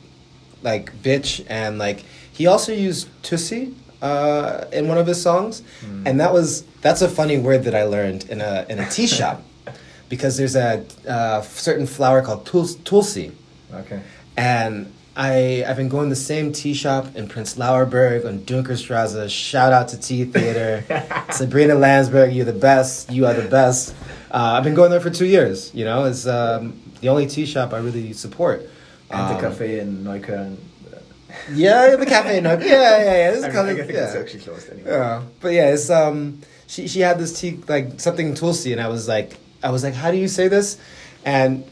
like 0.63 0.93
bitch 1.03 1.45
and 1.49 1.77
like 1.77 2.05
he 2.31 2.47
also 2.47 2.71
used 2.71 3.09
tussie 3.23 3.75
uh, 4.01 4.65
in 4.71 4.87
one 4.87 4.97
of 4.97 5.07
his 5.07 5.21
songs, 5.21 5.63
and 6.05 6.19
that 6.19 6.31
was 6.31 6.63
that's 6.81 7.01
a 7.01 7.09
funny 7.09 7.37
word 7.39 7.63
that 7.65 7.75
I 7.75 7.83
learned 7.83 8.25
in 8.29 8.41
a 8.41 8.65
in 8.69 8.79
a 8.79 8.89
tea 8.89 9.07
shop 9.07 9.43
because 10.09 10.37
there's 10.37 10.55
a 10.55 10.85
uh, 11.07 11.41
certain 11.41 11.85
flower 11.87 12.21
called 12.21 12.45
tuls- 12.45 12.75
tulsi 12.75 13.31
Okay. 13.73 13.99
and 14.37 14.91
I 15.15 15.63
I've 15.67 15.77
been 15.77 15.89
going 15.89 16.05
to 16.09 16.15
the 16.15 16.15
same 16.21 16.53
tea 16.53 16.73
shop 16.73 17.15
in 17.15 17.27
Prenzlauer 17.27 17.89
Berg 17.89 18.25
on 18.25 18.39
Dunckerstrasse. 18.39 19.29
Shout 19.29 19.73
out 19.73 19.87
to 19.89 19.99
Tea 19.99 20.25
Theater. 20.25 20.83
Sabrina 21.31 21.73
Landsberg, 21.73 22.33
you're 22.33 22.45
the 22.45 22.53
best. 22.53 23.11
You 23.11 23.25
are 23.25 23.33
the 23.33 23.49
best. 23.49 23.95
Uh, 24.29 24.53
I've 24.57 24.63
been 24.63 24.75
going 24.75 24.91
there 24.91 24.99
for 24.99 25.09
two 25.09 25.25
years. 25.25 25.73
You 25.73 25.85
know, 25.85 26.05
it's 26.05 26.27
um, 26.27 26.79
the 27.01 27.09
only 27.09 27.25
tea 27.25 27.45
shop 27.47 27.73
I 27.73 27.79
really 27.79 28.13
support. 28.13 28.69
And 29.09 29.19
Um, 29.21 29.35
the 29.35 29.41
cafe 29.41 29.79
in 29.79 30.03
Neukölln. 30.03 30.57
Yeah, 31.53 31.95
the 31.95 32.05
cafe. 32.05 32.39
No, 32.41 32.51
yeah, 32.51 32.65
yeah, 32.65 33.03
yeah. 33.03 33.31
This 33.31 33.39
is 33.39 33.43
I, 33.45 33.47
mean, 33.47 33.55
kind 33.55 33.69
I 33.69 33.75
think 33.75 33.91
yeah. 33.93 34.05
it's 34.05 34.15
actually 34.15 34.39
closed 34.41 34.69
anyway. 34.71 34.91
Yeah, 34.91 35.23
but 35.39 35.49
yeah, 35.49 35.73
it's 35.73 35.89
um, 35.89 36.41
she 36.67 36.87
she 36.87 36.99
had 36.99 37.17
this 37.19 37.39
tea 37.39 37.59
like 37.67 37.99
something 37.99 38.33
Tulsi, 38.33 38.71
and 38.71 38.81
I 38.81 38.87
was 38.87 39.07
like, 39.07 39.37
I 39.63 39.69
was 39.71 39.83
like, 39.83 39.93
how 39.93 40.11
do 40.11 40.17
you 40.17 40.27
say 40.27 40.47
this? 40.47 40.77
And 41.25 41.63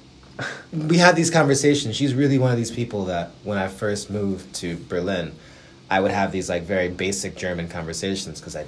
we 0.73 0.97
had 0.97 1.15
these 1.15 1.29
conversations. 1.31 1.95
She's 1.95 2.13
really 2.13 2.37
one 2.37 2.51
of 2.51 2.57
these 2.57 2.71
people 2.71 3.05
that 3.05 3.31
when 3.43 3.57
I 3.57 3.67
first 3.67 4.09
moved 4.09 4.53
to 4.55 4.77
Berlin, 4.89 5.33
I 5.89 5.99
would 5.99 6.11
have 6.11 6.31
these 6.31 6.49
like 6.49 6.63
very 6.63 6.89
basic 6.89 7.35
German 7.35 7.67
conversations 7.67 8.39
because 8.39 8.55
I 8.55 8.65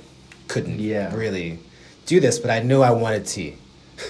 couldn't 0.48 0.80
Yeah. 0.80 1.14
really 1.16 1.60
do 2.06 2.20
this, 2.20 2.40
but 2.40 2.50
I 2.52 2.60
knew 2.62 2.82
I 2.82 2.92
wanted 2.92 3.26
tea. 3.26 3.56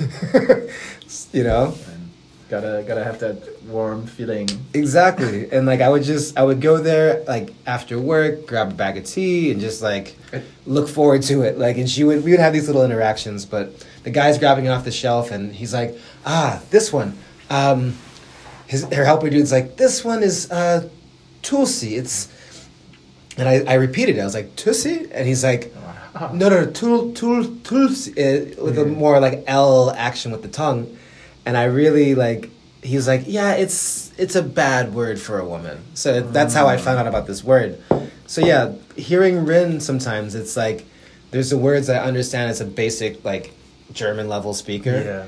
you 1.34 1.44
know, 1.44 1.74
And 1.92 2.10
gotta 2.50 2.84
gotta 2.88 3.04
have 3.04 3.20
that 3.20 3.64
warm 3.66 4.06
feeling. 4.06 4.48
Exactly. 4.74 5.50
And 5.52 5.66
like 5.66 5.82
I 5.82 5.90
would 5.90 6.04
just 6.04 6.38
I 6.38 6.44
would 6.44 6.62
go 6.62 6.78
there 6.78 7.24
like 7.28 7.54
after 7.66 8.00
work, 8.00 8.46
grab 8.46 8.72
a 8.72 8.76
bag 8.76 8.98
of 8.98 9.06
tea 9.06 9.52
and 9.52 9.60
just 9.62 9.82
like 9.82 10.16
look 10.66 10.90
forward 10.90 11.24
to 11.24 11.42
it. 11.42 11.58
Like 11.58 11.78
and 11.78 11.90
she 11.90 12.04
would 12.04 12.24
we 12.24 12.32
would 12.32 12.40
have 12.40 12.54
these 12.54 12.68
little 12.68 12.84
interactions, 12.84 13.46
but 13.46 13.86
the 14.04 14.10
guy's 14.12 14.38
grabbing 14.38 14.66
it 14.66 14.70
off 14.70 14.84
the 14.84 14.92
shelf 14.92 15.32
and 15.32 15.54
he's 15.54 15.74
like, 15.74 15.98
"Ah, 16.26 16.62
this 16.70 16.92
one." 16.94 17.18
Um 17.50 17.96
his 18.68 18.84
her 18.94 19.06
helper 19.06 19.30
dude's 19.30 19.52
like, 19.52 19.78
"This 19.78 20.04
one 20.04 20.24
is 20.24 20.52
uh 20.52 20.88
Tulsi. 21.42 21.96
It's 21.96 22.28
and 23.38 23.48
I, 23.48 23.64
I 23.68 23.74
repeated 23.76 24.18
it. 24.18 24.22
I 24.22 24.26
was 24.26 24.34
like, 24.34 24.56
Tulsi? 24.56 25.08
And 25.12 25.28
he's 25.28 25.44
like, 25.44 25.72
no, 26.34 26.50
no, 26.50 26.66
tul, 26.66 27.12
tul, 27.14 27.46
tulsi, 27.64 28.12
uh, 28.14 28.64
with 28.64 28.80
a 28.80 28.84
Mhm. 28.86 28.98
more 28.98 29.20
like 29.20 29.44
L 29.46 29.92
action 29.96 30.32
with 30.32 30.42
the 30.42 30.48
tongue. 30.48 30.98
And 31.46 31.56
I 31.56 31.66
really 31.66 32.16
like, 32.16 32.50
he 32.82 32.96
was 32.96 33.06
like, 33.08 33.26
yeah, 33.28 33.54
it's 33.54 34.12
it's 34.18 34.36
a 34.36 34.42
bad 34.42 34.96
word 34.96 35.20
for 35.20 35.38
a 35.40 35.46
woman. 35.46 35.78
So 35.94 36.22
that's 36.22 36.56
how 36.56 36.66
I 36.68 36.78
found 36.78 36.98
out 36.98 37.06
about 37.08 37.28
this 37.28 37.44
word. 37.44 37.78
So 38.26 38.42
yeah, 38.42 38.72
hearing 38.96 39.46
Rin 39.46 39.80
sometimes, 39.80 40.34
it's 40.34 40.58
like, 40.58 40.84
there's 41.30 41.52
the 41.52 41.58
words 41.60 41.90
I 41.90 41.98
understand 42.00 42.50
as 42.50 42.60
a 42.60 42.66
basic 42.66 43.24
like 43.24 43.54
German 43.94 44.28
level 44.28 44.54
speaker. 44.56 44.98
Yeah. 45.06 45.24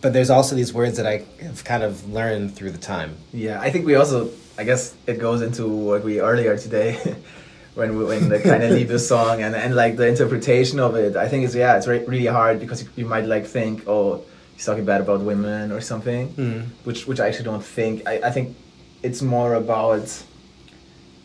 But 0.00 0.12
there's 0.14 0.30
also 0.30 0.56
these 0.56 0.72
words 0.72 0.96
that 0.96 1.06
I 1.06 1.24
have 1.42 1.62
kind 1.64 1.82
of 1.82 2.10
learned 2.10 2.54
through 2.56 2.70
the 2.70 2.78
time. 2.78 3.16
Yeah, 3.32 3.60
I 3.60 3.70
think 3.70 3.84
we 3.86 3.94
also, 3.96 4.30
I 4.56 4.64
guess 4.64 4.94
it 5.06 5.18
goes 5.18 5.42
into 5.42 5.68
what 5.68 6.02
we 6.04 6.20
earlier 6.20 6.56
today, 6.56 6.96
when 7.74 7.96
we 7.98 8.04
when 8.04 8.28
the 8.30 8.40
kind 8.40 8.62
of 8.62 8.70
leave 8.70 8.88
the 8.88 8.98
song 8.98 9.42
and, 9.42 9.54
and 9.54 9.74
like 9.74 9.96
the 9.96 10.06
interpretation 10.06 10.80
of 10.80 10.96
it. 10.96 11.16
I 11.16 11.28
think 11.28 11.44
it's 11.44 11.54
yeah, 11.54 11.76
it's 11.76 11.86
re- 11.86 12.04
really 12.06 12.26
hard 12.26 12.60
because 12.60 12.82
you, 12.82 12.88
you 12.96 13.04
might 13.06 13.26
like 13.26 13.46
think 13.46 13.84
oh 13.86 14.22
he's 14.54 14.64
talking 14.64 14.84
bad 14.86 15.00
about 15.02 15.20
women 15.20 15.70
or 15.70 15.80
something, 15.82 16.28
Mm. 16.34 16.66
which 16.84 17.06
which 17.06 17.20
I 17.20 17.28
actually 17.28 17.44
don't 17.44 17.64
think. 17.64 18.08
I, 18.08 18.14
I 18.28 18.30
think 18.30 18.56
it's 19.02 19.20
more 19.22 19.52
about 19.54 20.06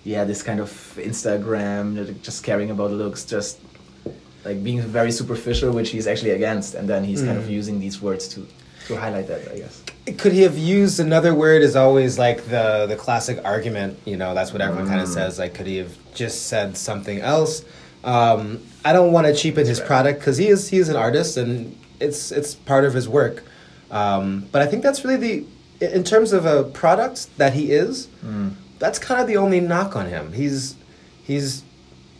yeah 0.03 0.23
this 0.25 0.43
kind 0.43 0.59
of 0.59 0.69
Instagram 0.97 2.21
just 2.21 2.43
caring 2.43 2.69
about 2.71 2.91
looks 2.91 3.23
just 3.25 3.59
like 4.43 4.61
being 4.63 4.81
very 4.81 5.11
superficial, 5.11 5.71
which 5.71 5.89
he's 5.91 6.07
actually 6.07 6.31
against, 6.31 6.75
and 6.75 6.87
then 6.89 7.03
he's 7.05 7.21
kind 7.23 7.37
of 7.37 7.45
Mm. 7.45 7.51
using 7.59 7.79
these 7.79 8.01
words 8.01 8.27
to 8.35 8.45
to 8.87 8.95
highlight 8.97 9.27
that. 9.27 9.51
I 9.51 9.57
guess. 9.57 9.83
Could 10.17 10.33
he 10.33 10.41
have 10.43 10.57
used 10.57 10.99
another 10.99 11.33
word? 11.33 11.61
Is 11.61 11.75
always 11.75 12.17
like 12.19 12.45
the 12.49 12.85
the 12.87 12.95
classic 12.95 13.39
argument. 13.43 13.99
You 14.05 14.17
know, 14.17 14.33
that's 14.35 14.51
what 14.53 14.61
everyone 14.61 14.87
kind 14.87 15.01
of 15.01 15.07
Mm. 15.09 15.13
says. 15.13 15.39
Like, 15.39 15.53
could 15.53 15.67
he 15.67 15.77
have 15.77 15.91
just 16.13 16.47
said 16.47 16.77
something 16.77 17.19
else? 17.21 17.63
Um, 18.03 18.59
I 18.83 18.93
don't 18.93 19.11
want 19.11 19.25
to 19.27 19.33
cheapen 19.33 19.65
his 19.65 19.79
Right. 19.79 19.87
product 19.87 20.19
because 20.19 20.37
he 20.37 20.47
is 20.47 20.69
he 20.69 20.77
is 20.77 20.89
an 20.89 20.95
artist 20.95 21.37
and 21.37 21.75
it's 21.99 22.31
it's 22.31 22.53
part 22.53 22.83
of 22.85 22.93
his 22.93 23.07
work. 23.09 23.43
Um, 23.91 24.45
but 24.51 24.61
I 24.61 24.65
think 24.67 24.83
that's 24.83 25.03
really 25.03 25.17
the 25.17 25.45
in 25.95 26.03
terms 26.03 26.31
of 26.33 26.45
a 26.45 26.63
product 26.63 27.27
that 27.37 27.53
he 27.53 27.71
is. 27.71 28.07
Mm. 28.25 28.51
That's 28.79 28.99
kind 28.99 29.19
of 29.21 29.27
the 29.27 29.37
only 29.37 29.59
knock 29.59 29.95
on 29.95 30.07
him. 30.07 30.33
He's 30.33 30.75
he's 31.23 31.63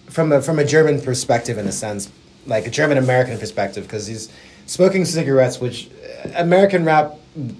from 0.09 0.31
a 0.31 0.41
from 0.41 0.57
a 0.59 0.65
German 0.65 1.01
perspective 1.01 1.57
in 1.57 1.67
a 1.67 1.71
sense, 1.71 2.09
like 2.47 2.65
a 2.65 2.71
German 2.71 2.97
American 2.97 3.37
perspective, 3.37 3.83
because 3.83 4.07
he's 4.07 4.29
smoking 4.65 5.05
cigarettes, 5.05 5.59
which 5.59 5.89
uh, 6.25 6.29
American 6.35 6.85
rap 6.85 7.13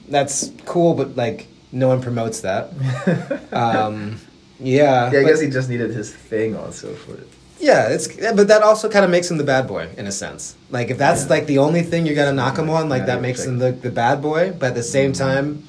that's 0.10 0.52
cool, 0.66 0.94
but 0.94 1.16
like 1.16 1.48
no 1.72 1.88
one 1.88 2.02
promotes 2.02 2.42
that. 2.42 2.72
Um, 3.52 4.20
yeah, 4.60 5.12
Yeah, 5.12 5.20
I 5.20 5.24
but- 5.24 5.30
guess 5.30 5.40
he 5.42 5.50
just 5.50 5.70
needed 5.70 5.92
his 5.92 6.14
thing 6.14 6.56
also 6.56 6.94
for 6.94 7.14
it. 7.16 7.28
yeah, 7.60 7.88
it's 7.90 8.08
but 8.40 8.48
that 8.48 8.62
also 8.64 8.90
kind 8.90 9.04
of 9.06 9.12
makes 9.12 9.30
him 9.32 9.38
the 9.38 9.44
bad 9.44 9.68
boy 9.68 9.88
in 9.98 10.08
a 10.08 10.12
sense. 10.12 10.56
Like 10.70 10.90
if 10.90 10.98
that's 10.98 11.24
Yeah. 11.24 11.30
like 11.36 11.46
the 11.48 11.58
only 11.60 11.84
thing 11.84 12.06
you're 12.06 12.16
gonna 12.16 12.34
knock 12.34 12.58
him 12.58 12.70
on, 12.70 12.90
like 12.90 13.02
Yeah, 13.02 13.06
that 13.16 13.22
makes 13.22 13.40
exactly. 13.44 13.68
him 13.68 13.76
the 13.82 13.90
the 13.90 13.92
bad 13.92 14.22
boy. 14.22 14.52
But 14.60 14.68
at 14.68 14.76
the 14.76 14.84
same 14.84 15.12
Mhm. 15.14 15.18
time, 15.18 15.64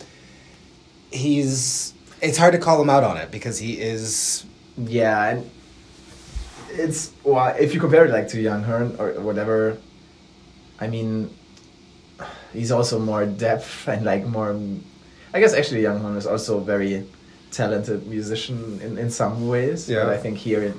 he's 1.11 1.93
it's 2.23 2.39
hard 2.39 2.53
to 2.53 2.59
call 2.59 2.81
him 2.81 2.91
out 2.91 3.05
on 3.05 3.17
it 3.17 3.31
because 3.31 3.59
he 3.59 3.73
is 3.81 4.45
Yeah, 4.79 5.31
and 5.31 5.51
it's 6.73 7.11
well, 7.25 7.55
if 7.59 7.73
you 7.75 7.81
compare 7.81 8.05
it 8.07 8.11
like 8.11 8.29
to 8.29 8.41
Yung 8.41 8.63
Hurn 8.63 8.95
or 8.99 9.13
whatever, 9.21 9.79
I 10.81 10.87
mean, 10.89 11.31
he's 12.53 12.73
also 12.73 12.99
more 12.99 13.27
depth 13.27 13.89
and 13.93 14.05
like 14.05 14.27
more. 14.27 14.59
I 15.35 15.41
guess 15.41 15.55
actually 15.55 15.83
Yung 15.83 16.01
Hurn 16.01 16.17
is 16.17 16.27
also 16.27 16.59
a 16.59 16.65
very 16.65 17.07
talented 17.51 18.07
musician 18.07 18.81
in, 18.81 18.99
in 18.99 19.11
some 19.11 19.49
ways. 19.49 19.89
Yeah. 19.89 20.05
But 20.05 20.15
I 20.15 20.17
think 20.17 20.39
here 20.39 20.63
it, 20.63 20.75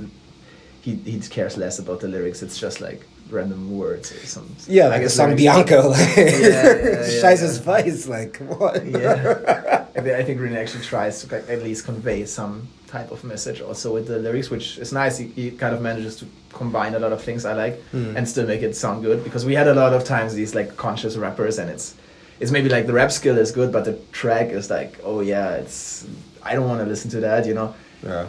he 0.81 0.95
he 0.95 1.19
cares 1.19 1.57
less 1.57 1.79
about 1.79 1.99
the 1.99 2.07
lyrics. 2.07 2.41
It's 2.41 2.57
just 2.57 2.81
like 2.81 3.05
random 3.29 3.77
words 3.77 4.11
or 4.11 4.25
something. 4.25 4.73
yeah 4.73 4.87
like 4.87 5.01
a 5.01 5.09
song 5.09 5.35
Bianco, 5.35 5.89
like 5.89 6.15
yeah, 6.15 6.23
yeah, 6.23 7.21
Scheißes 7.21 7.59
yeah. 7.59 7.65
Weiß, 7.83 8.07
like 8.07 8.37
what? 8.37 8.85
yeah. 8.85 9.73
I 9.97 10.01
thi- 10.01 10.13
I 10.13 10.23
think 10.23 10.39
Rin 10.39 10.55
actually 10.55 10.83
tries 10.83 11.23
to 11.23 11.51
at 11.51 11.63
least 11.63 11.85
convey 11.85 12.25
some 12.25 12.67
type 12.87 13.11
of 13.11 13.23
message 13.23 13.61
also 13.61 13.93
with 13.93 14.07
the 14.07 14.19
lyrics, 14.19 14.49
which 14.49 14.77
is 14.77 14.93
nice. 14.93 15.17
He, 15.17 15.27
he 15.27 15.51
kind 15.51 15.73
of 15.75 15.81
manages 15.81 16.15
to 16.17 16.25
combine 16.53 16.93
a 16.93 16.99
lot 16.99 17.11
of 17.11 17.21
things 17.21 17.45
I 17.45 17.53
like 17.53 17.81
Hmm. 17.91 18.15
and 18.15 18.27
still 18.29 18.45
make 18.47 18.61
it 18.61 18.75
sound 18.75 19.03
good 19.03 19.23
because 19.23 19.43
we 19.45 19.55
had 19.55 19.67
a 19.67 19.73
lot 19.73 19.93
of 19.93 20.03
times 20.03 20.33
these 20.35 20.53
like 20.55 20.77
conscious 20.77 21.17
rappers 21.17 21.57
and 21.57 21.69
it's 21.69 21.95
it's 22.39 22.51
maybe 22.51 22.69
like 22.69 22.85
the 22.85 22.93
rap 22.93 23.11
skill 23.11 23.37
is 23.39 23.51
good, 23.51 23.71
but 23.71 23.83
the 23.85 23.93
track 24.11 24.49
is 24.51 24.69
like, 24.69 24.99
oh 25.03 25.21
yeah, 25.21 25.55
it's 25.55 26.05
I 26.43 26.53
don't 26.53 26.67
want 26.67 26.79
to 26.81 26.85
listen 26.85 27.09
to 27.11 27.19
that, 27.21 27.45
you 27.47 27.55
know. 27.55 27.73
yeah. 28.03 28.27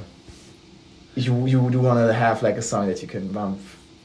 You 1.14 1.46
you 1.46 1.70
do 1.70 1.80
want 1.80 1.98
to 2.06 2.14
have 2.14 2.42
like 2.42 2.56
a 2.56 2.62
song 2.62 2.87
that 2.88 3.02
you 3.02 3.08
can 3.08 3.28
bump, 3.28 3.60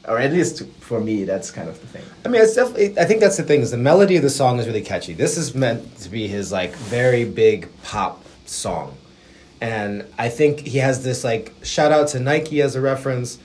or 0.06 0.18
at 0.18 0.32
least 0.32 0.64
for 0.80 1.00
me, 1.00 1.24
that's 1.24 1.50
kind 1.50 1.68
of 1.68 1.80
the 1.80 1.86
thing. 1.86 2.02
I 2.24 2.28
mean, 2.28 2.42
it's 2.42 2.54
definitely. 2.54 2.98
I 2.98 3.04
think 3.04 3.20
that's 3.20 3.36
the 3.36 3.42
thing 3.42 3.60
is 3.60 3.70
the 3.70 3.76
melody 3.76 4.16
of 4.16 4.22
the 4.22 4.30
song 4.30 4.58
is 4.58 4.66
really 4.66 4.82
catchy. 4.82 5.14
This 5.14 5.36
is 5.36 5.54
meant 5.54 5.98
to 6.00 6.08
be 6.08 6.28
his 6.28 6.52
like 6.52 6.74
very 6.74 7.24
big 7.24 7.68
pop 7.82 8.22
song, 8.46 8.96
and 9.60 10.06
I 10.18 10.28
think 10.28 10.60
he 10.60 10.78
has 10.78 11.02
this 11.04 11.24
like 11.24 11.52
shout 11.62 11.92
out 11.92 12.08
to 12.08 12.20
Nike 12.20 12.60
as 12.60 12.74
a 12.74 12.80
reference, 12.80 13.38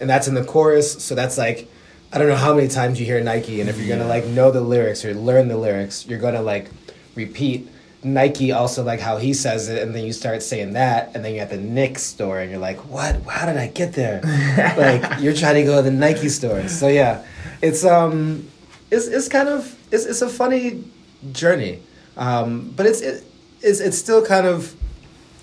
and 0.00 0.10
that's 0.10 0.26
in 0.26 0.34
the 0.34 0.44
chorus. 0.44 1.02
So 1.02 1.14
that's 1.14 1.38
like, 1.38 1.68
I 2.12 2.18
don't 2.18 2.28
know 2.28 2.36
how 2.36 2.54
many 2.54 2.68
times 2.68 2.98
you 2.98 3.06
hear 3.06 3.20
Nike, 3.22 3.60
and 3.60 3.70
if 3.70 3.78
you're 3.78 3.96
gonna 3.96 4.08
like 4.08 4.26
know 4.26 4.50
the 4.50 4.60
lyrics 4.60 5.04
or 5.04 5.14
learn 5.14 5.48
the 5.48 5.56
lyrics, 5.56 6.06
you're 6.06 6.18
gonna 6.18 6.42
like 6.42 6.68
repeat 7.14 7.68
Nike 8.02 8.52
also 8.52 8.82
like 8.82 9.00
how 9.00 9.18
he 9.18 9.34
says 9.34 9.68
it, 9.68 9.82
and 9.82 9.94
then 9.94 10.04
you 10.04 10.12
start 10.12 10.42
saying 10.42 10.72
that, 10.72 11.14
and 11.14 11.24
then 11.24 11.34
you're 11.34 11.42
at 11.42 11.50
the 11.50 11.58
Knicks 11.58 12.02
store, 12.02 12.40
and 12.40 12.50
you're 12.50 12.60
like, 12.60 12.78
what? 12.88 13.22
How 13.24 13.46
did 13.46 13.58
I 13.58 13.66
get 13.66 13.92
there? 13.92 14.20
like 14.78 15.20
you're 15.20 15.34
trying 15.34 15.56
to 15.56 15.64
go 15.64 15.76
to 15.76 15.82
the 15.82 15.90
Nike 15.90 16.28
store. 16.28 16.68
So 16.68 16.88
yeah, 16.88 17.24
it's 17.60 17.84
um, 17.84 18.48
it's 18.90 19.06
it's 19.06 19.28
kind 19.28 19.48
of 19.48 19.76
it's 19.90 20.06
it's 20.06 20.22
a 20.22 20.28
funny 20.28 20.84
journey, 21.32 21.82
um, 22.16 22.72
but 22.74 22.86
it's 22.86 23.00
it, 23.02 23.24
it's 23.60 23.80
it's 23.80 23.98
still 23.98 24.24
kind 24.24 24.46
of 24.46 24.74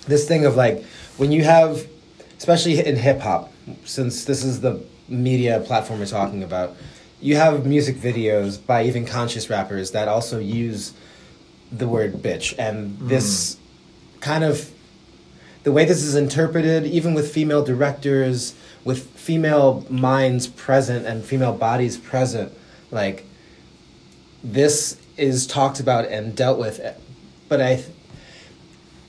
this 0.06 0.26
thing 0.26 0.44
of 0.44 0.56
like 0.56 0.84
when 1.16 1.30
you 1.30 1.44
have, 1.44 1.86
especially 2.38 2.84
in 2.84 2.96
hip 2.96 3.20
hop, 3.20 3.52
since 3.84 4.24
this 4.24 4.42
is 4.42 4.60
the 4.60 4.82
media 5.08 5.60
platform 5.60 6.00
we're 6.00 6.06
talking 6.06 6.42
about, 6.42 6.76
you 7.20 7.36
have 7.36 7.66
music 7.66 7.96
videos 7.96 8.64
by 8.64 8.84
even 8.84 9.06
conscious 9.06 9.48
rappers 9.48 9.92
that 9.92 10.08
also 10.08 10.38
use 10.38 10.92
the 11.70 11.88
word 11.88 12.14
bitch. 12.14 12.54
And 12.58 12.96
hmm. 12.96 13.08
this 13.08 13.56
kind 14.20 14.44
of 14.44 14.70
the 15.64 15.72
way 15.72 15.84
this 15.84 16.02
is 16.02 16.14
interpreted 16.14 16.86
even 16.86 17.14
with 17.14 17.32
female 17.32 17.62
directors 17.62 18.54
with 18.84 19.06
female 19.10 19.84
minds 19.90 20.46
present 20.46 21.06
and 21.06 21.24
female 21.24 21.52
bodies 21.52 21.96
present 21.96 22.52
like 22.90 23.24
this 24.42 25.00
is 25.16 25.46
talked 25.46 25.80
about 25.80 26.06
and 26.06 26.34
dealt 26.36 26.58
with. 26.58 26.80
But 27.48 27.60
i 27.60 27.84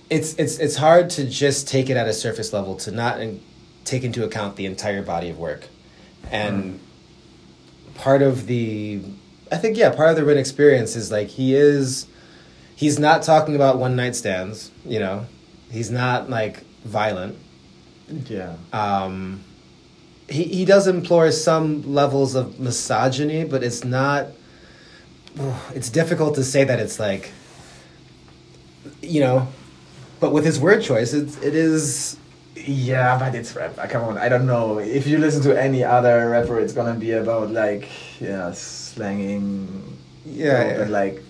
it's 0.09 0.33
it's 0.35 0.57
it's 0.57 0.75
hard 0.75 1.09
to 1.11 1.29
just 1.29 1.67
take 1.67 1.89
it 1.89 1.95
at 1.95 2.07
a 2.07 2.13
surface 2.13 2.51
level 2.51 2.75
to 2.77 2.91
not 2.91 3.21
in, 3.21 3.41
take 3.85 4.03
into 4.03 4.23
account 4.23 4.55
the 4.55 4.65
entire 4.65 5.03
body 5.03 5.29
of 5.29 5.37
work. 5.37 5.67
And 6.31 6.79
hmm. 6.79 7.93
part 7.95 8.21
of 8.21 8.47
the 8.47 9.01
i 9.51 9.57
think 9.57 9.77
yeah 9.77 9.89
part 9.89 10.09
of 10.09 10.15
the 10.15 10.23
Rin 10.23 10.37
experience 10.37 10.95
is 10.95 11.11
like 11.11 11.27
he 11.27 11.55
is 11.55 12.07
he's 12.79 12.97
not 12.97 13.21
talking 13.23 13.55
about 13.55 13.77
one 13.77 13.95
night 13.95 14.15
stands 14.15 14.71
you 14.85 14.99
know 14.99 15.25
He's 15.71 15.91
not 15.91 16.29
like 16.29 16.63
violent. 16.83 17.37
Yeah. 18.25 18.55
Um, 18.73 19.43
he 20.27 20.43
he 20.43 20.65
does 20.65 20.87
employ 20.87 21.29
some 21.29 21.93
levels 21.93 22.35
of 22.35 22.59
misogyny, 22.59 23.43
but 23.43 23.63
it's 23.63 23.83
not. 23.83 24.27
It's 25.75 25.89
difficult 25.89 26.35
to 26.35 26.43
say 26.43 26.63
that 26.63 26.79
it's 26.79 26.99
like. 26.99 27.31
You 29.01 29.21
know, 29.21 29.47
but 30.19 30.33
with 30.33 30.45
his 30.45 30.59
word 30.59 30.81
choice, 30.81 31.13
it's 31.13 31.37
it 31.37 31.55
is. 31.55 32.17
Yeah, 32.55 33.17
but 33.17 33.35
it's 33.35 33.55
rap. 33.55 33.77
Uh, 33.77 33.87
Come 33.87 34.03
on, 34.03 34.17
I 34.17 34.27
don't 34.27 34.45
know. 34.45 34.79
If 34.79 35.07
you 35.07 35.17
listen 35.17 35.41
to 35.43 35.57
any 35.57 35.83
other 35.83 36.29
rapper, 36.29 36.59
it's 36.59 36.73
gonna 36.73 36.99
be 36.99 37.11
about 37.11 37.51
like 37.51 37.87
yeah, 38.19 38.51
slanging. 38.53 39.97
Yeah, 40.25 40.79
yeah. 40.79 40.85
like. 40.85 41.23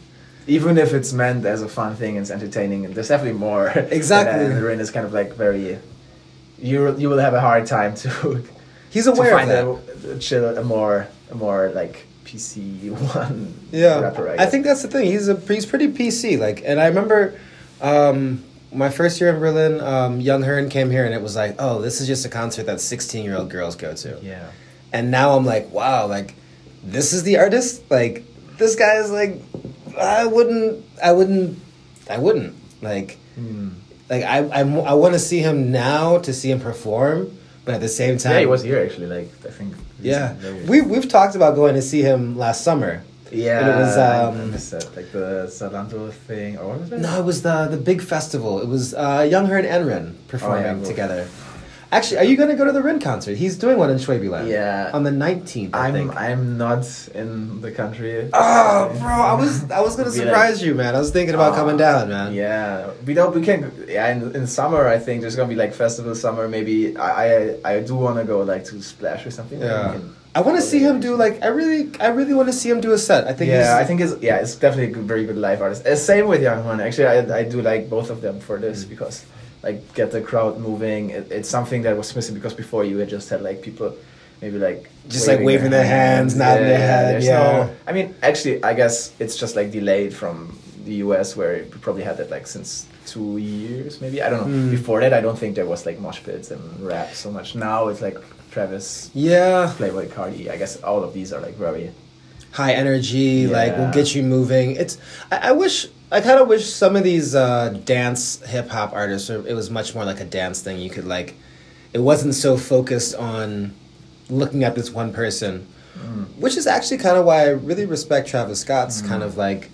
Even 0.50 0.78
if 0.78 0.94
it's 0.94 1.14
meant 1.14 1.46
as 1.46 1.62
a 1.62 1.70
fun 1.70 1.96
thing, 1.96 2.18
and 2.18 2.24
it's 2.24 2.32
entertaining, 2.32 2.86
and 2.86 2.96
there's 2.96 3.10
definitely 3.10 3.40
more. 3.40 3.70
Exactly. 4.00 4.46
and 4.46 4.64
Rin 4.64 4.80
is 4.80 4.92
kind 4.92 5.06
of 5.06 5.14
like 5.14 5.34
very. 5.36 5.78
You 6.58 6.96
you 6.98 7.10
will 7.10 7.20
have 7.20 7.34
a 7.34 7.42
hard 7.42 7.66
time 7.66 7.96
to. 7.96 8.44
He's 8.90 9.06
to 9.06 9.12
aware 9.12 9.38
of 9.40 9.48
that. 9.48 10.16
a, 10.16 10.20
chill, 10.20 10.58
a 10.58 10.64
more 10.64 11.08
a 11.32 11.36
more 11.36 11.70
like 11.76 12.08
PC 12.26 12.92
one. 13.16 13.54
Yeah, 13.72 14.00
rapper. 14.00 14.30
I, 14.30 14.44
I 14.44 14.46
think 14.48 14.66
that's 14.66 14.82
the 14.82 14.88
thing. 14.88 15.06
He's 15.06 15.28
a 15.30 15.36
he's 15.40 15.66
pretty 15.66 15.88
PC. 15.88 16.40
Like, 16.40 16.62
and 16.66 16.80
I 16.80 16.88
remember 16.88 17.40
um, 17.82 18.44
my 18.72 18.90
first 18.90 19.20
year 19.22 19.30
in 19.34 19.40
Berlin. 19.40 19.80
Um, 19.82 20.20
Yung 20.20 20.44
Hurn 20.44 20.70
came 20.70 20.90
here, 20.90 21.06
and 21.06 21.14
it 21.14 21.22
was 21.22 21.36
like, 21.36 21.56
oh, 21.60 21.82
this 21.82 22.02
is 22.02 22.08
just 22.08 22.26
a 22.26 22.30
concert 22.30 22.66
that 22.66 22.82
sixteen 22.82 23.24
year 23.24 23.38
old 23.38 23.50
girls 23.50 23.76
go 23.76 23.94
to. 23.94 24.20
Yeah. 24.22 24.50
And 24.92 25.12
now 25.12 25.38
I'm 25.38 25.46
like, 25.46 25.72
wow, 25.72 26.08
like 26.08 26.36
this 26.84 27.14
is 27.14 27.24
the 27.24 27.38
artist. 27.38 27.84
Like 27.90 28.26
this 28.58 28.76
guy 28.76 28.96
is 28.98 29.12
like, 29.12 29.42
I 30.00 30.26
wouldn't, 30.26 30.84
I 31.04 31.12
wouldn't, 31.12 31.60
I 32.10 32.18
wouldn't 32.18 32.56
like. 32.82 33.18
Hmm. 33.36 33.70
Like 34.10 34.24
I, 34.24 34.38
I, 34.40 34.62
I 34.62 34.94
want 34.94 35.14
to 35.14 35.20
see 35.20 35.40
him 35.40 35.72
now 35.72 36.18
to 36.20 36.34
see 36.34 36.50
him 36.50 36.60
perform, 36.60 37.32
but 37.66 37.76
at 37.76 37.82
the 37.82 37.88
same 37.88 38.18
time, 38.18 38.34
Yeah, 38.34 38.40
he 38.40 38.46
was 38.48 38.64
here 38.64 38.80
actually. 38.84 39.06
Like 39.08 39.30
I 39.46 39.52
think. 39.52 39.76
Yeah, 40.02 40.36
we 40.68 40.82
we've 40.82 41.08
talked 41.10 41.36
about 41.36 41.56
going 41.56 41.76
to 41.76 41.82
see 41.82 42.02
him 42.02 42.38
last 42.38 42.64
summer. 42.64 43.04
Yeah, 43.32 43.60
And 43.60 43.70
it 43.70 43.76
was, 43.84 43.98
um, 43.98 44.80
that. 44.80 44.96
like 44.96 45.12
the 45.12 45.46
Salanto 45.52 46.12
thing, 46.12 46.58
or 46.58 46.70
what 46.70 46.80
was 46.80 46.92
it? 46.92 47.00
No, 47.00 47.20
it 47.20 47.26
was 47.26 47.44
the 47.44 47.68
the 47.70 47.78
big 47.78 48.02
festival. 48.02 48.60
It 48.60 48.68
was 48.68 48.96
uh, 48.96 49.28
Young 49.30 49.46
Her 49.46 49.58
and 49.60 49.68
Enren 49.68 50.16
performing 50.28 50.66
Oh, 50.66 50.80
yeah. 50.82 50.88
together. 50.88 51.28
Actually, 51.92 52.18
are 52.20 52.24
you 52.24 52.38
going 52.38 52.50
to 52.50 52.56
go 52.56 52.66
to 52.66 52.72
the 52.72 52.84
Rin 52.84 53.00
concert? 53.00 53.36
He's 53.36 53.58
doing 53.58 53.78
one 53.80 53.90
in 53.90 53.98
Schwabeland. 53.98 54.48
Yeah. 54.48 54.92
on 54.94 55.04
the 55.04 55.12
nineteenth. 55.12 55.74
I 55.76 55.88
I'm 55.88 55.94
think. 55.94 56.16
I'm 56.16 56.58
not 56.58 56.86
in 57.16 57.62
the 57.62 57.72
country. 57.72 58.30
Oh, 58.32 58.96
bro! 59.00 59.10
I 59.10 59.34
was 59.34 59.70
I 59.72 59.82
was 59.82 59.96
gonna 59.96 60.12
Be 60.12 60.18
like- 60.20 60.28
surprise 60.28 60.62
you, 60.62 60.76
man. 60.76 60.96
I 60.96 61.00
was 61.00 61.10
thinking 61.10 61.34
about 61.34 61.54
Ah, 61.54 61.56
coming 61.56 61.78
down, 61.78 62.10
man. 62.10 62.34
Yeah, 62.34 62.92
we 63.08 63.16
don't. 63.16 63.34
We 63.34 63.42
can't. 63.42 63.74
Yeah, 63.88 64.08
in, 64.14 64.36
in 64.36 64.46
summer, 64.46 64.88
I 64.88 65.00
think 65.00 65.22
there's 65.22 65.36
gonna 65.36 65.50
be 65.50 65.56
like 65.56 65.74
festival 65.74 66.14
summer. 66.14 66.48
Maybe 66.48 66.96
I 66.96 67.10
I, 67.66 67.74
I 67.74 67.80
do 67.82 67.96
want 67.96 68.18
to 68.20 68.24
go 68.24 68.42
like 68.44 68.66
to 68.66 68.82
Splash 68.84 69.26
or 69.26 69.32
something. 69.32 69.60
Yeah. 69.60 69.98
I 70.36 70.42
want 70.42 70.58
to 70.58 70.62
see 70.62 70.78
him 70.78 71.00
do 71.00 71.16
like 71.16 71.42
I 71.42 71.48
really 71.48 71.90
I 72.00 72.10
really 72.10 72.36
want 72.36 72.50
to 72.50 72.54
see 72.54 72.70
him 72.70 72.82
do 72.82 72.92
a 72.94 73.00
set. 73.00 73.26
I 73.26 73.34
think. 73.34 73.50
yeah, 73.50 73.78
I 73.82 73.84
think 73.84 74.00
it's 74.00 74.14
yeah, 74.22 74.38
it's 74.38 74.56
definitely 74.56 74.92
a 74.92 74.94
good, 74.96 75.08
very 75.10 75.26
good 75.26 75.38
live 75.38 75.60
artist. 75.60 75.88
Uh, 75.88 75.96
same 75.96 76.28
with 76.28 76.44
Yung 76.44 76.62
Hurn. 76.64 76.80
Actually, 76.80 77.08
I 77.08 77.40
I 77.40 77.44
do 77.50 77.64
like 77.64 77.90
both 77.90 78.12
of 78.14 78.22
them 78.22 78.40
for 78.40 78.60
this 78.62 78.86
Mm. 78.86 78.90
because 78.94 79.26
like 79.64 79.94
get 79.94 80.12
the 80.12 80.22
crowd 80.22 80.60
moving. 80.60 81.10
It, 81.10 81.32
it's 81.32 81.50
something 81.50 81.82
that 81.84 81.98
was 81.98 82.16
missing 82.16 82.36
because 82.36 82.54
before 82.54 82.84
you 82.84 82.98
had 82.98 83.10
just 83.10 83.30
had 83.30 83.42
like 83.42 83.62
people 83.62 83.96
maybe 84.42 84.58
like 84.58 84.90
Just, 85.10 85.28
like, 85.28 85.42
waving 85.42 85.72
their 85.72 85.86
hands, 85.86 86.36
nodding 86.36 86.64
their 86.68 86.78
head, 86.78 87.24
yeah. 87.24 87.40
no- 87.40 87.76
I 87.88 87.92
mean, 87.92 88.16
actually, 88.22 88.64
I 88.64 88.74
guess 88.74 89.14
it's 89.20 89.36
just 89.36 89.56
like 89.56 89.72
delayed 89.72 90.14
from 90.14 90.58
the 90.86 90.96
US 91.06 91.36
where 91.36 91.64
we 91.64 91.78
probably 91.80 92.04
had 92.04 92.18
that 92.18 92.30
like 92.32 92.48
since 92.48 92.88
two 93.06 93.38
years 93.38 94.02
maybe. 94.02 94.22
I 94.22 94.30
don't 94.30 94.48
know. 94.50 94.54
Mm. 94.68 94.72
Before 94.72 95.00
that, 95.02 95.14
I 95.14 95.22
don't 95.22 95.38
think 95.38 95.56
there 95.56 95.66
was 95.66 95.86
like 95.86 96.00
mosh 96.00 96.24
pits 96.24 96.52
and 96.52 96.62
rap 96.80 97.14
so 97.14 97.32
much. 97.32 97.56
Now 97.56 97.88
it's 97.90 98.02
like 98.02 98.18
Travis, 98.52 99.12
yeah, 99.14 99.74
Playboi 99.78 100.08
Carti. 100.08 100.50
I 100.50 100.58
guess 100.58 100.82
all 100.84 101.04
of 101.04 101.14
these 101.14 101.34
are 101.34 101.42
like 101.42 101.56
very 101.56 101.92
high 102.52 102.74
energy. 102.74 103.46
Like 103.48 103.78
will 103.78 103.92
get 103.92 104.16
you 104.16 104.24
moving. 104.24 104.76
It's 104.78 104.98
I, 105.32 105.50
I 105.50 105.52
wish 105.52 105.88
I 106.12 106.22
kind 106.22 106.40
of 106.40 106.48
wish 106.48 106.66
some 106.68 106.96
of 106.96 107.04
these 107.04 107.36
uh, 107.36 107.70
dance 107.86 108.44
hip 108.46 108.70
hop 108.70 108.94
artists. 108.94 109.30
Or 109.30 109.46
it 109.48 109.54
was 109.54 109.70
much 109.70 109.94
more 109.94 110.06
like 110.06 110.20
a 110.20 110.26
dance 110.26 110.62
thing. 110.62 110.80
You 110.80 110.90
could 110.90 111.06
like, 111.06 111.36
it 111.94 112.00
wasn't 112.00 112.34
so 112.34 112.58
focused 112.58 113.16
on 113.16 113.74
looking 114.30 114.64
at 114.64 114.76
this 114.76 114.92
one 114.92 115.14
person. 115.14 115.68
Which 116.38 116.56
is 116.56 116.66
actually 116.66 117.00
kind 117.00 117.18
of 117.18 117.26
why 117.26 117.42
I 117.44 117.50
really 117.50 117.86
respect 117.86 118.30
Travis 118.30 118.62
Scott's 118.62 119.02
kind 119.02 119.22
of 119.22 119.36
like 119.36 119.70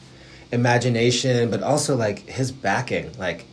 imagination, 0.51 1.51
but 1.51 1.61
also 1.61 1.95
like 1.95 2.19
his 2.27 2.51
backing. 2.51 3.11
Like 3.19 3.45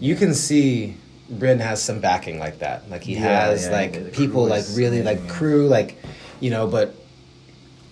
you 0.00 0.16
can 0.16 0.34
see 0.34 0.96
Rin 1.30 1.60
has 1.60 1.80
some 1.80 2.00
backing 2.00 2.40
like 2.40 2.58
that. 2.58 2.90
Like 2.90 3.04
he 3.04 3.14
Yeah, 3.14 3.46
has 3.46 3.66
yeah, 3.66 3.70
like 3.70 3.92
crew 3.92 4.10
people 4.10 4.46
like 4.46 4.64
really 4.72 5.02
like 5.04 5.20
yeah. 5.24 5.30
crew 5.32 5.68
like 5.68 5.96
you 6.40 6.50
know, 6.50 6.66
but 6.66 6.94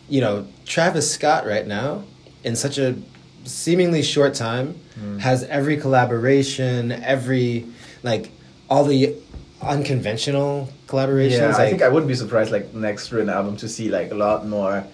you 0.09 0.21
know, 0.21 0.47
Travis 0.67 1.11
Scott 1.13 1.47
right 1.47 1.67
now 1.67 2.03
in 2.43 2.57
such 2.57 2.77
a 2.79 2.97
seemingly 3.45 4.03
short 4.03 4.35
time 4.35 4.75
Mm. 5.01 5.19
has 5.21 5.43
every 5.45 5.77
collaboration, 5.77 6.93
every 6.93 7.67
like 8.03 8.31
all 8.71 8.85
the 8.85 9.15
unconventional 9.61 10.69
collaborations. 10.87 11.39
Yeah, 11.39 11.57
I 11.57 11.69
think 11.71 11.83
I 11.83 11.89
wouldn't 11.89 12.09
be 12.09 12.15
surprised 12.15 12.51
like 12.53 12.73
next 12.75 13.11
Rin 13.13 13.29
album 13.29 13.57
to 13.59 13.69
see 13.69 13.89
like 13.89 14.11
a 14.13 14.15
lot 14.15 14.47
more 14.47 14.85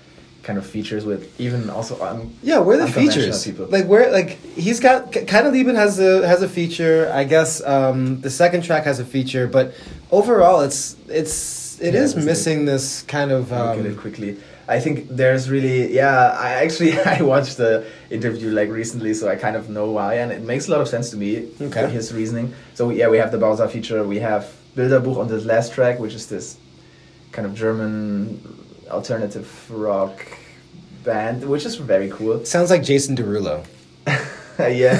kind 0.43 0.59
of 0.59 0.65
features 0.67 1.05
with 1.05 1.39
even 1.39 1.69
also 1.69 2.01
un- 2.03 2.33
Yeah, 2.43 2.59
where 2.61 2.79
the 2.79 2.87
features? 2.87 3.45
people. 3.45 3.67
Like 3.67 3.87
where 3.87 4.11
like 4.11 4.31
he's 4.57 4.81
got 4.81 5.13
kind 5.13 5.47
of 5.47 5.53
Lieben 5.53 5.77
has 5.77 5.99
a 6.01 6.27
has 6.27 6.41
a 6.43 6.49
feature. 6.49 7.11
I 7.13 7.25
guess 7.25 7.63
um, 7.65 8.21
the 8.23 8.31
second 8.31 8.63
track 8.65 8.85
has 8.85 8.99
a 9.01 9.05
feature, 9.05 9.47
but 9.47 9.75
overall 10.11 10.61
it's 10.63 10.97
it's 11.09 11.79
it 11.81 11.95
Yeah, 11.95 12.01
is 12.05 12.17
missing 12.17 12.65
this 12.65 13.03
kind 13.03 13.31
of 13.33 13.53
um, 13.53 13.85
it 13.87 13.97
quickly. 13.99 14.37
I 14.71 14.79
think 14.79 15.09
there's 15.09 15.51
really 15.51 15.93
yeah. 15.93 16.31
I 16.39 16.51
actually 16.65 16.97
I 17.17 17.23
watched 17.23 17.57
the 17.57 17.85
interview 18.09 18.53
like 18.53 18.71
recently, 18.71 19.15
so 19.15 19.29
I 19.29 19.35
kind 19.35 19.57
of 19.57 19.69
know 19.69 19.91
why, 19.91 20.15
and 20.15 20.31
it 20.31 20.43
makes 20.43 20.69
a 20.69 20.71
lot 20.71 20.81
of 20.81 20.87
sense 20.87 21.11
to 21.11 21.17
me. 21.17 21.49
Okay. 21.61 21.91
his 21.91 22.15
reasoning. 22.15 22.55
So 22.75 22.91
yeah, 22.91 23.09
we 23.09 23.19
have 23.19 23.33
the 23.33 23.39
Bausa 23.39 23.69
feature. 23.69 24.05
We 24.05 24.21
have 24.21 24.55
Bilderbuch 24.77 25.17
on 25.17 25.27
this 25.27 25.45
last 25.45 25.73
track, 25.73 25.99
which 25.99 26.15
is 26.15 26.29
this 26.29 26.57
kind 27.33 27.47
of 27.47 27.55
German 27.55 28.41
alternative 28.89 29.49
rock 29.71 30.25
band, 31.03 31.45
which 31.49 31.67
is 31.67 31.75
very 31.75 32.09
cool. 32.11 32.45
sounds 32.45 32.71
like 32.71 32.85
Jason 32.85 33.17
Derulo. 33.17 33.67
yeah. 34.59 34.95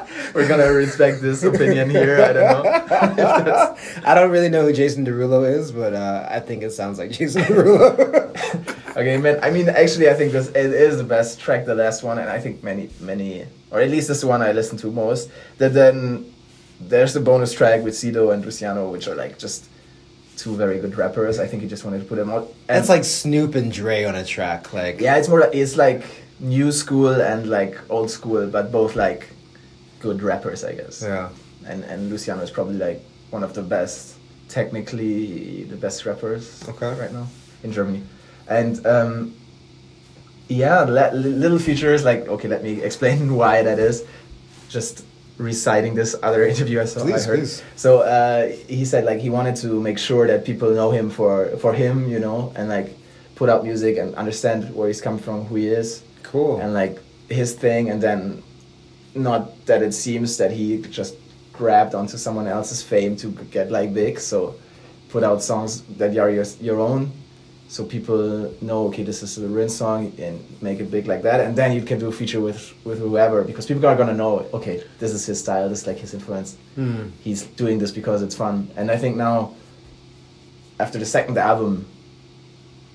We're 0.34 0.48
gonna 0.48 0.70
respect 0.72 1.20
this 1.22 1.42
opinion 1.42 1.90
here. 1.90 2.22
I 2.22 2.32
don't 2.32 2.64
know. 2.64 3.76
I 4.04 4.14
don't 4.14 4.30
really 4.30 4.48
know 4.48 4.62
who 4.66 4.72
Jason 4.72 5.04
Derulo 5.06 5.48
is, 5.50 5.72
but 5.72 5.94
uh, 5.94 6.26
I 6.30 6.40
think 6.40 6.62
it 6.62 6.70
sounds 6.72 6.98
like 6.98 7.10
Jason 7.10 7.42
Derulo. 7.42 8.76
Okay, 8.96 9.16
man. 9.18 9.38
I 9.40 9.50
mean, 9.50 9.68
actually, 9.68 10.10
I 10.10 10.14
think 10.14 10.32
this 10.32 10.48
it 10.48 10.56
is 10.74 10.96
the 10.98 11.04
best 11.04 11.38
track, 11.40 11.64
the 11.64 11.76
last 11.76 12.02
one, 12.02 12.18
and 12.18 12.28
I 12.28 12.40
think 12.40 12.62
many, 12.64 12.90
many, 13.00 13.46
or 13.70 13.80
at 13.80 13.88
least 13.88 14.08
this 14.08 14.24
one 14.24 14.42
I 14.42 14.50
listen 14.50 14.76
to 14.78 14.88
most. 14.90 15.30
That 15.58 15.72
then 15.74 16.30
there's 16.80 17.14
the 17.14 17.20
bonus 17.20 17.52
track 17.52 17.84
with 17.84 17.94
Sido 17.94 18.34
and 18.34 18.44
Luciano, 18.44 18.90
which 18.90 19.06
are 19.06 19.14
like 19.14 19.38
just 19.38 19.68
two 20.36 20.56
very 20.56 20.80
good 20.80 20.96
rappers. 20.96 21.38
I 21.38 21.46
think 21.46 21.62
he 21.62 21.68
just 21.68 21.84
wanted 21.84 22.00
to 22.00 22.04
put 22.04 22.16
them 22.16 22.30
out. 22.30 22.48
And 22.68 22.76
That's 22.78 22.88
like 22.88 23.04
Snoop 23.04 23.54
and 23.54 23.70
Dre 23.70 24.04
on 24.04 24.16
a 24.16 24.24
track. 24.24 24.72
Like 24.72 25.00
yeah, 25.00 25.16
it's 25.16 25.28
more. 25.28 25.40
like- 25.42 25.54
It's 25.54 25.76
like 25.76 26.02
new 26.40 26.72
school 26.72 27.14
and 27.14 27.48
like 27.48 27.78
old 27.90 28.10
school, 28.10 28.48
but 28.48 28.72
both 28.72 28.96
like 28.96 29.30
good 30.00 30.22
rappers, 30.22 30.64
I 30.64 30.74
guess. 30.74 31.02
yeah. 31.02 31.28
And 31.66 31.84
and 31.84 32.10
Luciano 32.10 32.42
is 32.42 32.50
probably 32.50 32.76
like 32.76 33.00
one 33.30 33.44
of 33.44 33.52
the 33.54 33.62
best, 33.62 34.16
technically 34.48 35.64
the 35.64 35.76
best 35.76 36.06
rappers 36.06 36.62
Okay. 36.68 36.92
right 37.00 37.12
now 37.12 37.26
in 37.62 37.72
Germany. 37.72 38.02
And 38.48 38.84
um, 38.86 39.34
yeah, 40.48 40.80
le- 40.80 41.14
li- 41.14 41.28
little 41.44 41.58
features 41.58 42.04
like 42.04 42.28
okay, 42.28 42.48
let 42.48 42.62
me 42.62 42.82
explain 42.82 43.34
why 43.40 43.62
that 43.62 43.78
is. 43.78 44.04
Just 44.68 45.04
reciting 45.38 45.94
this 45.94 46.14
other 46.22 46.44
interview 46.52 46.80
I 46.80 46.84
saw. 46.86 47.02
Please, 47.02 47.24
I 47.26 47.28
heard. 47.28 47.38
please. 47.40 47.62
So 47.76 48.00
uh, 48.00 48.48
he 48.68 48.84
said 48.84 49.04
like 49.04 49.20
he 49.20 49.30
wanted 49.30 49.56
to 49.56 49.80
make 49.80 49.98
sure 49.98 50.26
that 50.26 50.44
people 50.44 50.70
know 50.72 50.90
him 50.90 51.10
for 51.10 51.56
for 51.58 51.72
him, 51.74 52.08
you 52.08 52.18
know, 52.20 52.52
and 52.56 52.68
like 52.68 52.96
put 53.34 53.48
out 53.48 53.64
music 53.64 53.96
and 53.98 54.14
understand 54.16 54.74
where 54.74 54.88
he's 54.88 55.00
come 55.00 55.18
from, 55.18 55.44
who 55.46 55.54
he 55.56 55.68
is, 55.68 56.02
Cool. 56.22 56.60
and 56.60 56.72
like 56.74 56.98
his 57.28 57.54
thing, 57.54 57.90
and 57.90 58.00
then 58.02 58.42
not 59.14 59.66
that 59.66 59.82
it 59.82 59.92
seems 59.92 60.36
that 60.38 60.50
he 60.52 60.82
just 60.82 61.14
grabbed 61.52 61.94
onto 61.94 62.16
someone 62.16 62.46
else's 62.46 62.82
fame 62.82 63.16
to 63.16 63.28
get 63.50 63.70
like 63.70 63.92
big. 63.92 64.18
So 64.18 64.54
put 65.08 65.22
out 65.22 65.42
songs 65.42 65.82
that 65.98 66.16
are 66.16 66.30
your, 66.30 66.44
your 66.60 66.80
own, 66.80 67.10
so 67.68 67.84
people 67.84 68.52
know 68.60 68.86
okay 68.88 69.02
this 69.02 69.22
is 69.22 69.38
a 69.38 69.46
Rin 69.46 69.68
song 69.68 70.12
and 70.18 70.40
make 70.60 70.80
it 70.80 70.90
big 70.90 71.06
like 71.06 71.22
that, 71.22 71.40
and 71.40 71.54
then 71.54 71.72
you 71.72 71.82
can 71.82 71.98
do 71.98 72.08
a 72.08 72.12
feature 72.12 72.40
with 72.40 72.72
with 72.84 72.98
whoever 72.98 73.42
because 73.44 73.66
people 73.66 73.86
are 73.86 73.96
gonna 73.96 74.14
know 74.14 74.46
okay 74.54 74.82
this 74.98 75.12
is 75.12 75.26
his 75.26 75.38
style, 75.40 75.68
this 75.68 75.82
is 75.82 75.86
like 75.86 75.98
his 75.98 76.14
influence. 76.14 76.56
Hmm. 76.74 77.10
He's 77.22 77.42
doing 77.44 77.78
this 77.78 77.92
because 77.92 78.22
it's 78.22 78.34
fun, 78.34 78.70
and 78.76 78.90
I 78.90 78.96
think 78.96 79.16
now 79.16 79.54
after 80.78 80.98
the 80.98 81.06
second 81.06 81.38
album. 81.38 81.86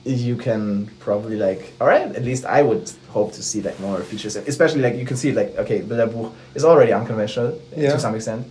You 0.05 0.35
can 0.35 0.87
probably 0.99 1.35
like 1.35 1.73
all 1.81 1.87
right 1.87 2.15
at 2.15 2.23
least 2.23 2.45
i 2.45 2.61
would 2.61 2.91
hope 3.09 3.33
to 3.33 3.41
see 3.41 3.61
like 3.61 3.79
more 3.79 3.99
features. 4.01 4.35
Especially 4.35 4.81
like 4.81 4.95
you 4.95 5.05
can 5.05 5.17
see 5.17 5.31
like 5.31 5.57
okay 5.57 5.81
Bilderbuch 5.81 6.31
is 6.53 6.63
already 6.63 6.91
unconventional 6.93 7.59
Yeah. 7.75 7.93
to 7.93 7.99
some 7.99 8.13
extent. 8.13 8.45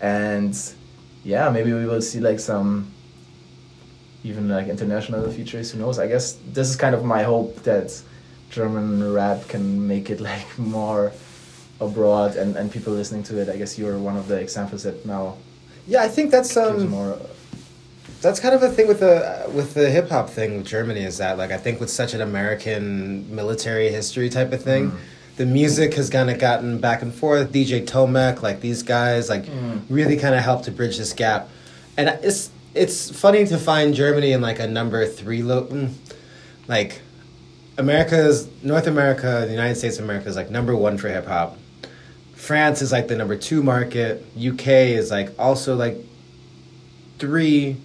And 0.00 0.54
yeah 1.24 1.48
maybe 1.50 1.72
we 1.72 1.86
will 1.86 2.02
see 2.02 2.20
like 2.20 2.38
some 2.38 2.92
even 4.22 4.48
like 4.48 4.68
international 4.68 5.28
features. 5.32 5.72
Who 5.72 5.78
knows? 5.78 5.98
I 5.98 6.06
guess 6.06 6.38
this 6.52 6.68
is 6.70 6.76
kind 6.76 6.94
of 6.94 7.04
my 7.04 7.22
hope 7.24 7.62
that 7.64 7.88
german 8.50 9.12
rap 9.12 9.48
can 9.48 9.64
make 9.88 10.10
it 10.10 10.20
like 10.30 10.46
more 10.58 11.12
abroad 11.80 12.36
and, 12.36 12.54
and 12.56 12.70
people 12.70 12.92
listening 12.92 13.22
to 13.24 13.40
it. 13.40 13.48
I 13.48 13.56
guess 13.56 13.78
you're 13.78 13.98
one 13.98 14.16
of 14.16 14.28
the 14.28 14.36
examples 14.36 14.82
that 14.84 15.04
now 15.06 15.36
Yeah, 15.88 16.02
I 16.04 16.08
think 16.08 16.30
that's 16.30 16.56
um, 16.56 16.88
more 16.88 17.18
that's 18.22 18.40
kind 18.40 18.54
of 18.54 18.60
the 18.60 18.70
thing 18.70 18.86
with 18.88 19.00
the 19.00 19.50
with 19.54 19.74
the 19.74 19.90
hip 19.90 20.08
hop 20.08 20.30
thing 20.30 20.56
with 20.58 20.66
Germany 20.66 21.02
is 21.04 21.18
that 21.18 21.36
like 21.38 21.50
I 21.50 21.58
think 21.58 21.80
with 21.80 21.90
such 21.90 22.14
an 22.14 22.20
American 22.20 23.34
military 23.34 23.88
history 23.90 24.28
type 24.30 24.52
of 24.52 24.62
thing, 24.62 24.92
Mm. 24.92 24.96
the 25.36 25.46
music 25.46 25.94
has 25.94 26.08
kind 26.08 26.30
of 26.30 26.38
gotten 26.38 26.78
back 26.78 27.02
and 27.02 27.12
forth. 27.14 27.52
DJ 27.52 27.84
Tomekk, 27.84 28.40
like 28.42 28.60
these 28.60 28.82
guys, 28.82 29.28
like 29.28 29.46
Mm. 29.46 29.82
really 29.90 30.16
kind 30.16 30.34
of 30.34 30.42
helped 30.42 30.64
to 30.66 30.70
bridge 30.70 30.96
this 30.98 31.12
gap, 31.12 31.48
and 31.96 32.08
it's 32.22 32.50
it's 32.74 33.10
funny 33.10 33.44
to 33.46 33.58
find 33.58 33.94
Germany 33.94 34.32
in 34.32 34.40
like 34.40 34.58
a 34.58 34.66
number 34.66 35.04
three 35.06 35.42
lo- 35.42 35.64
mm, 35.66 35.90
like 36.68 37.00
America's 37.78 38.46
North 38.62 38.86
America, 38.86 39.42
the 39.46 39.50
United 39.52 39.76
States 39.76 39.98
of 39.98 40.04
America 40.04 40.28
is 40.28 40.36
like 40.36 40.50
number 40.50 40.74
one 40.76 40.96
for 40.96 41.08
hip 41.08 41.26
hop. 41.26 41.58
France 42.34 42.82
is 42.82 42.92
like 42.92 43.08
the 43.08 43.16
number 43.16 43.36
two 43.36 43.62
market. 43.62 44.24
UK 44.36 44.68
is 44.94 45.10
like 45.10 45.30
also 45.38 45.74
like 45.76 45.96
three. 47.18 47.76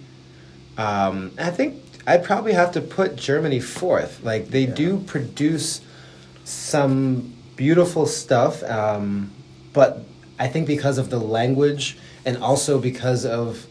Um, 0.78 1.32
I 1.38 1.50
think 1.50 1.74
I'd 2.06 2.24
probably 2.24 2.52
have 2.52 2.72
to 2.72 2.80
put 2.80 3.16
Germany 3.16 3.60
fourth. 3.60 4.20
Like 4.22 4.48
they 4.48 4.60
Yeah. 4.66 4.74
do 4.74 4.98
produce 4.98 5.80
some 6.44 7.32
beautiful 7.56 8.06
stuff, 8.06 8.62
um, 8.62 9.30
but 9.72 10.04
I 10.38 10.46
think 10.46 10.66
because 10.66 10.96
of 10.98 11.10
the 11.10 11.18
language 11.18 11.98
and 12.24 12.38
also 12.38 12.78
because 12.78 13.26
of 13.26 13.66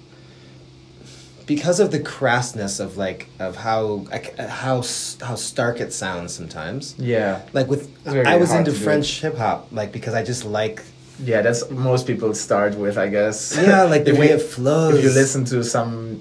because 1.45 1.79
of 1.79 1.91
the 1.91 1.99
crassness 2.01 2.77
of 2.81 2.97
like 2.97 3.29
of 3.39 3.55
how 3.55 4.05
how 4.37 4.83
how 5.21 5.35
stark 5.35 5.79
it 5.79 5.93
sounds 5.93 6.33
sometimes. 6.33 6.93
yeah 6.99 7.39
Like 7.53 7.69
with 7.69 7.87
I 8.05 8.35
was 8.35 8.51
into. 8.53 8.73
French 8.73 9.21
hip 9.21 9.37
hop, 9.37 9.67
like 9.71 9.93
because 9.93 10.13
I 10.13 10.23
just 10.23 10.43
like 10.43 10.83
Yeah, 11.23 11.41
that's 11.41 11.61
most 11.71 12.05
people 12.05 12.33
start 12.35 12.75
with, 12.75 12.95
I 12.97 13.07
guess. 13.07 13.55
Yeah, 13.57 13.83
like 13.93 14.03
the 14.05 14.13
way 14.13 14.27
you- 14.29 14.35
it 14.35 14.41
flows. 14.41 14.95
If 14.97 15.03
you 15.05 15.11
listen 15.11 15.45
to 15.45 15.63
some 15.63 16.19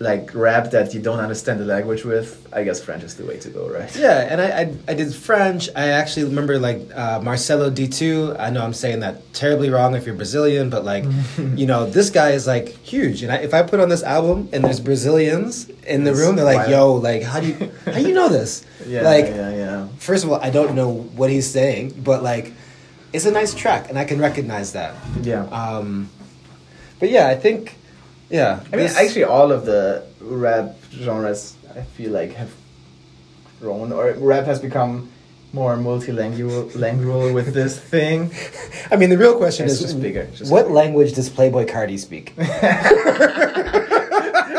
like 0.00 0.34
rap 0.34 0.72
that 0.72 0.92
you 0.92 1.00
don't 1.00 1.20
understand 1.20 1.60
the 1.60 1.64
language 1.64 2.04
with, 2.04 2.48
I 2.52 2.64
guess 2.64 2.82
French 2.82 3.04
is 3.04 3.14
the 3.16 3.24
way 3.24 3.38
to 3.38 3.48
go, 3.48 3.70
right? 3.70 3.94
Yeah, 3.96 4.26
and 4.28 4.40
I, 4.40 4.48
I 4.62 4.74
I 4.88 4.94
did 4.94 5.14
French. 5.14 5.68
I 5.76 5.88
actually 5.90 6.24
remember 6.24 6.58
like 6.58 6.80
uh, 6.94 7.20
Marcelo 7.22 7.70
D 7.70 7.86
two. 7.86 8.34
I 8.38 8.50
know 8.50 8.62
I'm 8.62 8.74
saying 8.74 9.00
that 9.00 9.32
terribly 9.34 9.70
wrong 9.70 9.94
if 9.94 10.04
you're 10.04 10.16
Brazilian, 10.16 10.68
but 10.68 10.84
like, 10.84 11.04
you 11.54 11.66
know, 11.66 11.86
this 11.86 12.10
guy 12.10 12.30
is 12.30 12.46
like 12.46 12.68
huge. 12.82 13.22
And 13.22 13.30
I, 13.30 13.36
if 13.36 13.54
I 13.54 13.62
put 13.62 13.78
on 13.78 13.88
this 13.88 14.02
album 14.02 14.48
and 14.52 14.64
there's 14.64 14.80
Brazilians 14.80 15.68
in 15.86 16.04
the 16.04 16.10
It's 16.10 16.20
room, 16.20 16.34
they're 16.36 16.44
like, 16.44 16.68
wild. 16.68 16.70
"Yo, 16.70 16.94
like, 16.94 17.22
how 17.22 17.40
do 17.40 17.46
you 17.46 17.72
how 17.86 17.92
do 17.92 18.02
you 18.02 18.14
know 18.14 18.28
this?" 18.28 18.64
Yeah, 18.86 19.00
like, 19.00 19.26
yeah, 19.26 19.50
yeah. 19.50 19.88
first 19.96 20.24
of 20.24 20.30
all, 20.30 20.38
I 20.42 20.50
don't 20.50 20.74
know 20.74 20.90
what 20.90 21.30
he's 21.30 21.48
saying, 21.50 22.02
but 22.04 22.22
like, 22.22 22.52
it's 23.14 23.24
a 23.24 23.30
nice 23.30 23.54
track, 23.54 23.88
and 23.88 23.98
I 23.98 24.04
can 24.04 24.18
recognize 24.20 24.72
that. 24.74 24.94
Yeah. 25.22 25.44
Um, 25.46 26.10
but 27.00 27.08
yeah, 27.08 27.28
I 27.28 27.34
think, 27.34 27.76
yeah. 28.30 28.60
I 28.72 28.76
mean, 28.76 28.88
actually, 28.96 29.24
all 29.24 29.52
of 29.52 29.64
the 29.66 30.04
rap 30.20 30.76
genres, 30.92 31.54
I 31.76 31.82
feel 31.82 32.10
like, 32.12 32.32
have 32.34 32.50
grown, 33.60 33.92
or 33.92 34.12
rap 34.14 34.44
has 34.46 34.60
become 34.60 35.10
more 35.52 35.76
multilingual 35.76 37.32
with 37.32 37.54
this 37.54 37.78
thing. 37.92 38.32
I 38.90 38.96
mean, 38.96 39.10
the 39.10 39.18
real 39.18 39.36
question 39.36 39.66
It's 39.66 39.74
is, 39.74 39.80
just 39.80 40.00
bigger, 40.00 40.26
just 40.34 40.50
what 40.50 40.64
bigger. 40.64 40.74
language 40.74 41.12
does 41.14 41.30
Playboi 41.30 41.66
Carti 41.68 41.98
speak? 41.98 42.34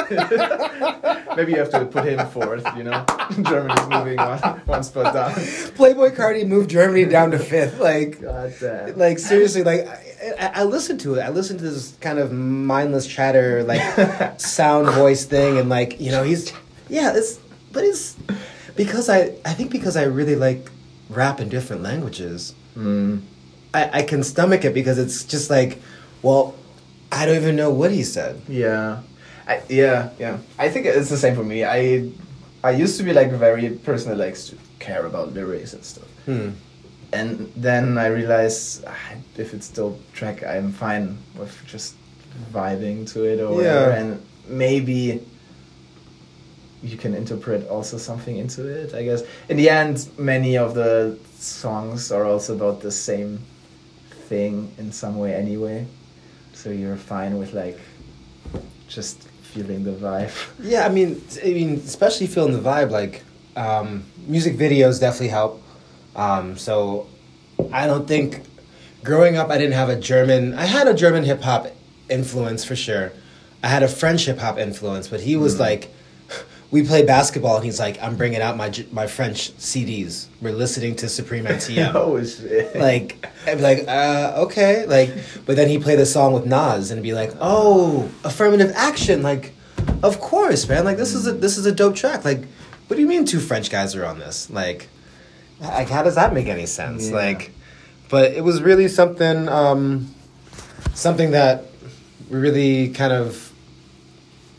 Maybe 1.36 1.52
you 1.54 1.58
have 1.58 1.70
to 1.72 1.86
put 1.86 2.06
him 2.06 2.26
fourth, 2.28 2.66
you 2.78 2.84
know? 2.84 3.06
Germany's 3.44 3.88
moving 3.88 4.18
one, 4.18 4.40
one 4.66 4.84
spot 4.84 5.14
down. 5.14 5.32
Playboi 5.32 6.16
Carti 6.16 6.48
moved 6.48 6.70
Germany 6.70 7.06
down 7.06 7.32
to 7.32 7.40
fifth. 7.40 7.80
Like, 7.80 8.22
like 8.96 9.20
seriously, 9.20 9.64
like 9.64 9.88
I, 9.88 10.34
I, 10.40 10.52
I 10.56 10.64
listened 10.64 11.00
to 11.02 11.16
it. 11.16 11.22
I 11.22 11.30
listened 11.30 11.60
to 11.60 11.70
this 11.70 11.96
kind 12.02 12.20
of 12.20 12.32
mindless 12.32 13.08
chatter, 13.08 13.64
like 13.64 14.40
sound 14.40 14.90
voice 14.90 15.26
thing, 15.26 15.58
and 15.58 15.70
like 15.70 16.00
you 16.00 16.12
know, 16.12 16.24
he's 16.24 16.54
yeah, 16.90 17.14
it's 17.16 17.40
but 17.72 17.84
it's 17.84 18.16
because 18.76 19.10
I 19.10 19.34
I 19.46 19.54
think 19.54 19.72
because 19.72 19.98
I 19.98 20.04
really 20.04 20.36
like 20.36 20.70
rap 21.10 21.40
in 21.40 21.50
different 21.50 21.84
languages. 21.84 22.54
Mm. 22.78 23.22
I, 23.74 24.00
I 24.00 24.02
can 24.04 24.24
stomach 24.24 24.64
it 24.64 24.74
because 24.74 24.98
it's 24.98 25.24
just 25.26 25.50
like, 25.50 25.82
well, 26.22 26.56
I 27.12 27.26
don't 27.26 27.36
even 27.36 27.56
know 27.56 27.70
what 27.70 27.92
he 27.92 28.04
said. 28.04 28.42
Yeah, 28.48 29.02
I, 29.48 29.62
yeah, 29.70 30.10
yeah. 30.20 30.38
I 30.58 30.70
think 30.70 30.86
it's 30.86 31.10
the 31.10 31.18
same 31.18 31.36
for 31.36 31.44
me. 31.44 31.64
I 31.64 32.10
I 32.64 32.72
used 32.72 32.98
to 32.98 33.04
be 33.04 33.14
like 33.14 33.32
a 33.32 33.38
very 33.38 33.70
person 33.70 34.10
that 34.10 34.18
likes 34.18 34.50
to 34.50 34.58
care 34.80 35.06
about 35.06 35.34
lyrics 35.34 35.74
and 35.74 35.84
stuff, 35.84 36.08
Hmm. 36.26 36.50
and 37.14 37.52
then 37.56 37.98
I 37.98 38.08
realized 38.08 38.84
ah, 38.88 39.14
if 39.38 39.54
it's 39.54 39.70
dope 39.70 40.00
track, 40.14 40.44
I'm 40.44 40.72
fine 40.72 41.18
with 41.38 41.54
just 41.68 41.94
vibing 42.52 43.06
to 43.14 43.24
it 43.24 43.40
or 43.40 43.54
whatever, 43.56 43.90
Yeah. 43.92 44.00
and 44.00 44.22
maybe 44.48 45.22
you 46.84 46.98
can 46.98 47.14
interpret 47.16 47.68
also 47.70 47.98
something 47.98 48.38
into 48.38 48.68
it. 48.68 48.94
I 48.94 49.04
guess 49.04 49.24
in 49.50 49.58
the 49.58 49.70
end, 49.70 50.08
many 50.18 50.58
of 50.58 50.74
the 50.74 51.18
songs 51.40 52.12
are 52.12 52.26
also 52.26 52.54
about 52.56 52.82
the 52.82 52.92
same 52.92 53.40
thing 54.30 54.72
in 54.78 54.92
some 54.92 55.18
way 55.18 55.34
anyway. 55.34 55.86
So 56.54 56.70
you're 56.70 56.98
fine 56.98 57.38
with 57.38 57.54
like 57.54 57.80
just 58.88 59.25
feeling 59.56 59.84
the 59.84 59.92
vibe. 59.92 60.32
Yeah, 60.60 60.86
I 60.86 60.90
mean, 60.90 61.22
I 61.44 61.48
mean, 61.48 61.76
especially 61.76 62.28
feeling 62.28 62.54
the 62.54 62.60
vibe. 62.70 62.92
Like, 62.92 63.24
um, 63.56 64.04
music 64.28 64.58
videos 64.58 65.00
definitely 65.00 65.30
help. 65.30 65.62
Um, 66.16 66.58
so, 66.58 67.08
I 67.72 67.88
don't 67.88 68.08
think 68.08 68.42
growing 69.04 69.38
up, 69.38 69.50
I 69.50 69.58
didn't 69.58 69.74
have 69.74 69.90
a 69.90 69.96
German. 70.00 70.54
I 70.56 70.66
had 70.66 70.88
a 70.88 70.94
German 70.94 71.24
hip 71.24 71.42
hop 71.42 71.68
influence 72.10 72.64
for 72.66 72.76
sure. 72.76 73.14
I 73.64 73.68
had 73.70 73.82
a 73.84 73.88
French 73.88 74.26
hip 74.26 74.40
hop 74.40 74.58
influence, 74.60 75.08
but 75.08 75.22
he 75.22 75.36
was 75.38 75.56
Mm. 75.56 75.60
like, 75.60 75.95
we 76.76 76.84
play 76.84 77.06
basketball, 77.06 77.56
and 77.56 77.64
he's 77.64 77.80
like, 77.80 78.04
I'm 78.04 78.18
bringing 78.18 78.42
out 78.42 78.58
my 78.58 78.70
my 78.92 79.08
French 79.08 79.54
CDs. 79.54 80.28
We're 80.42 80.52
listening 80.52 80.98
to 80.98 81.08
Supreme 81.08 81.46
NTM. 81.46 81.92
oh 81.96 82.22
shit! 82.22 82.76
like 82.76 83.26
I'd 83.48 83.56
be 83.56 83.64
like, 83.64 83.88
uh, 83.88 84.44
okay, 84.44 84.86
like, 84.86 85.10
but 85.46 85.56
then 85.56 85.70
he 85.70 85.80
played 85.80 86.00
the 86.00 86.06
song 86.06 86.34
with 86.34 86.46
Nas 86.46 86.92
and 86.92 87.02
be 87.02 87.14
like, 87.14 87.32
oh, 87.40 88.12
affirmative 88.26 88.74
action, 88.76 89.24
like, 89.24 89.54
of 90.04 90.20
course, 90.20 90.68
man, 90.68 90.84
like 90.84 90.98
this 90.98 91.14
is 91.14 91.26
a 91.26 91.32
this 91.32 91.58
is 91.58 91.66
a 91.66 91.72
dope 91.72 91.96
track. 91.96 92.26
Like, 92.26 92.46
what 92.88 92.98
do 92.98 93.02
you 93.02 93.08
mean 93.08 93.24
two 93.24 93.40
French 93.40 93.70
guys 93.70 93.96
are 93.96 94.04
on 94.04 94.20
this? 94.20 94.50
Like, 94.50 94.90
like 95.62 95.88
how 95.88 96.04
does 96.04 96.16
that 96.16 96.34
make 96.34 96.48
any 96.48 96.66
sense? 96.66 97.08
Yeah. 97.08 97.16
Like, 97.16 97.52
but 98.10 98.34
it 98.34 98.44
was 98.44 98.62
really 98.62 98.90
something, 98.90 99.48
um, 99.48 100.14
something 100.94 101.32
that 101.32 101.68
really 102.30 102.90
kind 102.90 103.14
of 103.14 103.54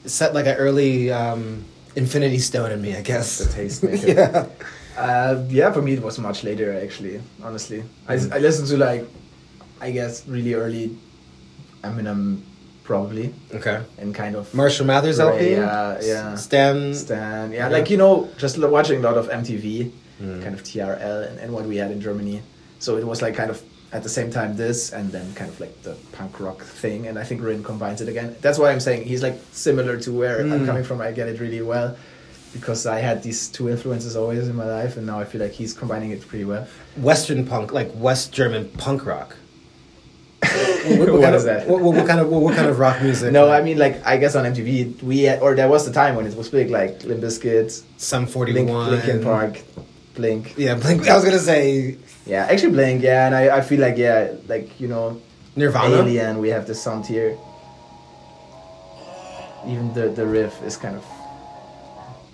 set 0.07 0.33
like 0.33 0.47
an 0.47 0.57
early 0.57 1.13
um, 1.13 1.67
infinity 1.97 2.39
stone 2.39 2.71
in 2.73 2.81
me, 2.81 2.95
I 2.95 3.03
guess. 3.03 3.39
The 3.39 3.63
tastemaker. 3.63 4.17
yeah. 4.17 4.47
Uh, 5.03 5.45
yeah, 5.49 5.73
for 5.73 5.83
me 5.83 5.93
it 5.95 6.03
was 6.03 6.19
much 6.19 6.45
later 6.45 6.79
actually. 6.83 7.21
Honestly, 7.43 7.83
I, 8.09 8.15
I 8.15 8.39
listened 8.39 8.69
to 8.69 8.77
like, 8.79 9.05
I 9.81 9.91
guess 9.91 10.27
really 10.29 10.55
early, 10.55 10.97
Eminem 11.83 12.41
probably 12.85 13.35
Okay. 13.53 13.83
and 13.99 14.15
kind 14.15 14.37
of 14.37 14.53
Marshall 14.55 14.87
Mathers 14.87 15.19
LP. 15.19 15.51
yeah, 15.53 15.99
yeah. 16.03 16.35
Stan. 16.37 16.95
Stan. 16.95 17.51
Yeah, 17.53 17.69
Yeah. 17.69 17.69
like 17.77 17.91
you 17.91 17.97
know, 17.97 18.29
just 18.39 18.59
watching 18.59 19.01
a 19.01 19.03
lot 19.03 19.19
of 19.19 19.29
MTV, 19.29 19.91
Mm. 20.23 20.43
kind 20.43 20.55
of 20.55 20.63
TRL, 20.63 21.29
and, 21.29 21.39
and 21.41 21.53
what 21.53 21.67
we 21.67 21.77
had 21.77 21.91
in 21.91 22.01
Germany. 22.01 22.41
So 22.79 22.97
it 22.97 23.07
was 23.07 23.21
like 23.21 23.35
kind 23.35 23.51
of 23.51 23.63
at 23.93 24.03
the 24.03 24.09
same 24.09 24.31
time 24.31 24.57
this, 24.57 24.93
and 24.93 25.11
then 25.13 25.33
kind 25.35 25.51
of 25.51 25.59
like 25.61 25.83
the 25.83 25.95
punk 26.13 26.41
rock 26.41 26.61
thing. 26.63 27.07
And 27.07 27.19
I 27.19 27.25
think 27.25 27.43
Rin 27.43 27.63
combines 27.63 28.01
it 28.01 28.09
again. 28.09 28.35
That's 28.41 28.59
why 28.59 28.71
I'm 28.73 28.81
saying 28.81 29.05
he's 29.07 29.23
like 29.23 29.39
similar 29.53 29.97
to 30.01 30.13
where 30.13 30.41
I'm 30.41 30.51
Mm. 30.51 30.67
coming 30.67 30.85
from. 30.85 31.01
I 31.01 31.13
get 31.13 31.29
it 31.29 31.41
really 31.41 31.63
well. 31.63 31.97
Because 32.53 32.87
I 32.87 33.01
had 33.01 33.23
these 33.23 33.49
two 33.49 33.69
influences 33.69 34.17
always 34.17 34.49
in 34.49 34.57
my 34.57 34.65
life, 34.65 34.97
and 34.97 35.07
now 35.07 35.21
I 35.21 35.25
feel 35.25 35.43
like 35.43 35.53
he's 35.53 35.75
combining 35.75 36.11
it 36.13 36.27
pretty 36.27 36.47
well. 36.47 36.67
Western 36.97 37.45
punk, 37.47 37.71
like 37.73 37.91
West 37.95 38.33
German 38.33 38.69
punk 38.79 39.05
rock. 39.05 39.37
What 40.87 41.35
is 41.35 41.43
of, 41.43 41.45
that? 41.45 41.69
What, 41.69 42.07
kind 42.07 42.21
of 42.21 42.29
what, 42.29 42.55
kind 42.55 42.69
of 42.69 42.79
rock 42.79 43.03
music? 43.03 43.33
No, 43.33 43.51
I 43.51 43.61
mean 43.63 43.77
like 43.79 44.05
I 44.07 44.17
guess 44.17 44.35
on 44.37 44.45
MTV 44.45 45.03
we 45.03 45.23
had, 45.23 45.41
or 45.43 45.55
there 45.55 45.69
was 45.69 45.85
the 45.85 45.93
time 45.93 46.15
when 46.15 46.27
it 46.27 46.37
was 46.37 46.49
big, 46.49 46.71
like 46.71 47.03
Limp 47.05 47.23
Bizkit, 47.23 47.83
Sum 47.99 48.27
forty 48.27 48.53
one. 48.65 48.91
Linkin 48.91 49.23
Park, 49.23 49.61
Blink. 50.15 50.55
Yeah, 50.57 50.77
Blink. 50.77 51.09
I 51.09 51.15
was 51.17 51.25
gonna 51.25 51.39
say 51.41 51.97
Yeah, 52.27 52.47
actually 52.51 52.73
Blink, 52.73 53.03
yeah, 53.03 53.27
and 53.27 53.35
I, 53.35 53.59
I 53.59 53.61
feel 53.61 53.81
like 53.81 53.97
yeah, 53.97 54.33
like 54.49 54.81
you 54.81 54.89
know, 54.89 55.21
Nirvana. 55.55 55.97
Alien, 55.97 56.39
we 56.39 56.49
have 56.51 56.67
the 56.67 56.75
sound 56.75 57.07
here. 57.07 57.39
Even 59.67 59.95
the 59.95 60.09
the 60.09 60.27
riff 60.27 60.61
is 60.63 60.77
kind 60.77 60.97
of 60.97 61.05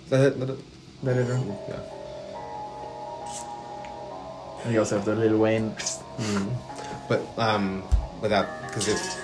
Let 0.09 0.21
it- 0.33 0.39
let 0.39 0.49
it- 0.49 0.59
that 1.03 1.17
it. 1.17 1.27
Yeah. 1.69 1.79
And 4.65 4.73
you 4.73 4.79
also 4.79 4.95
have 4.97 5.05
the 5.05 5.15
Lil 5.15 5.37
Wayne. 5.37 5.75
Mm. 6.17 6.47
But 7.09 7.21
um, 7.37 7.83
without 8.21 8.47
because 8.67 8.87
it's 8.87 9.17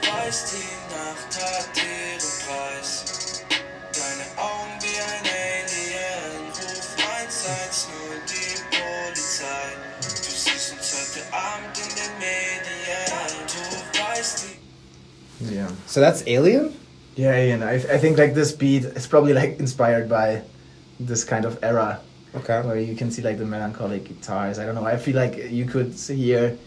so 15.99 16.05
that's 16.05 16.23
Alien. 16.27 16.73
Yeah, 17.15 17.33
and 17.35 17.61
I, 17.63 17.73
I 17.73 17.97
think 17.97 18.17
like 18.17 18.33
this 18.33 18.53
beat 18.53 18.85
is 18.85 19.05
probably 19.05 19.33
like 19.33 19.59
inspired 19.59 20.07
by 20.07 20.43
this 20.99 21.25
kind 21.25 21.43
of 21.43 21.59
era 21.61 21.99
Okay. 22.35 22.61
where 22.61 22.79
you 22.79 22.95
can 22.95 23.11
see 23.11 23.21
like 23.21 23.37
the 23.37 23.45
melancholic 23.45 24.05
guitars. 24.05 24.59
I 24.59 24.65
don't 24.65 24.75
know. 24.75 24.85
I 24.85 24.95
feel 24.95 25.15
like 25.17 25.35
you 25.51 25.65
could 25.65 25.91
hear 25.93 26.57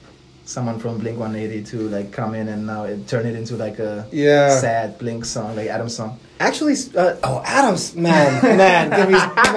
someone 0.45 0.79
from 0.81 0.99
Blink 0.99 1.19
182 1.19 1.89
like 1.89 2.11
come 2.13 2.35
in 2.35 2.49
and 2.49 2.67
now 2.67 2.85
it, 2.85 3.07
turn 3.09 3.25
it 3.25 3.35
into 3.35 3.57
like 3.57 3.79
a 3.79 4.07
Yeah. 4.13 4.59
sad 4.61 4.99
Blink 4.99 5.25
song, 5.25 5.57
like 5.57 5.69
Adam 5.69 5.89
song. 5.89 6.19
Actually, 6.41 6.75
uh, 6.97 7.15
oh, 7.25 7.41
Adam's 7.47 7.95
man, 7.95 8.43
man, 8.59 8.91
give 8.91 9.07
me 9.09 9.15
man, 9.15 9.57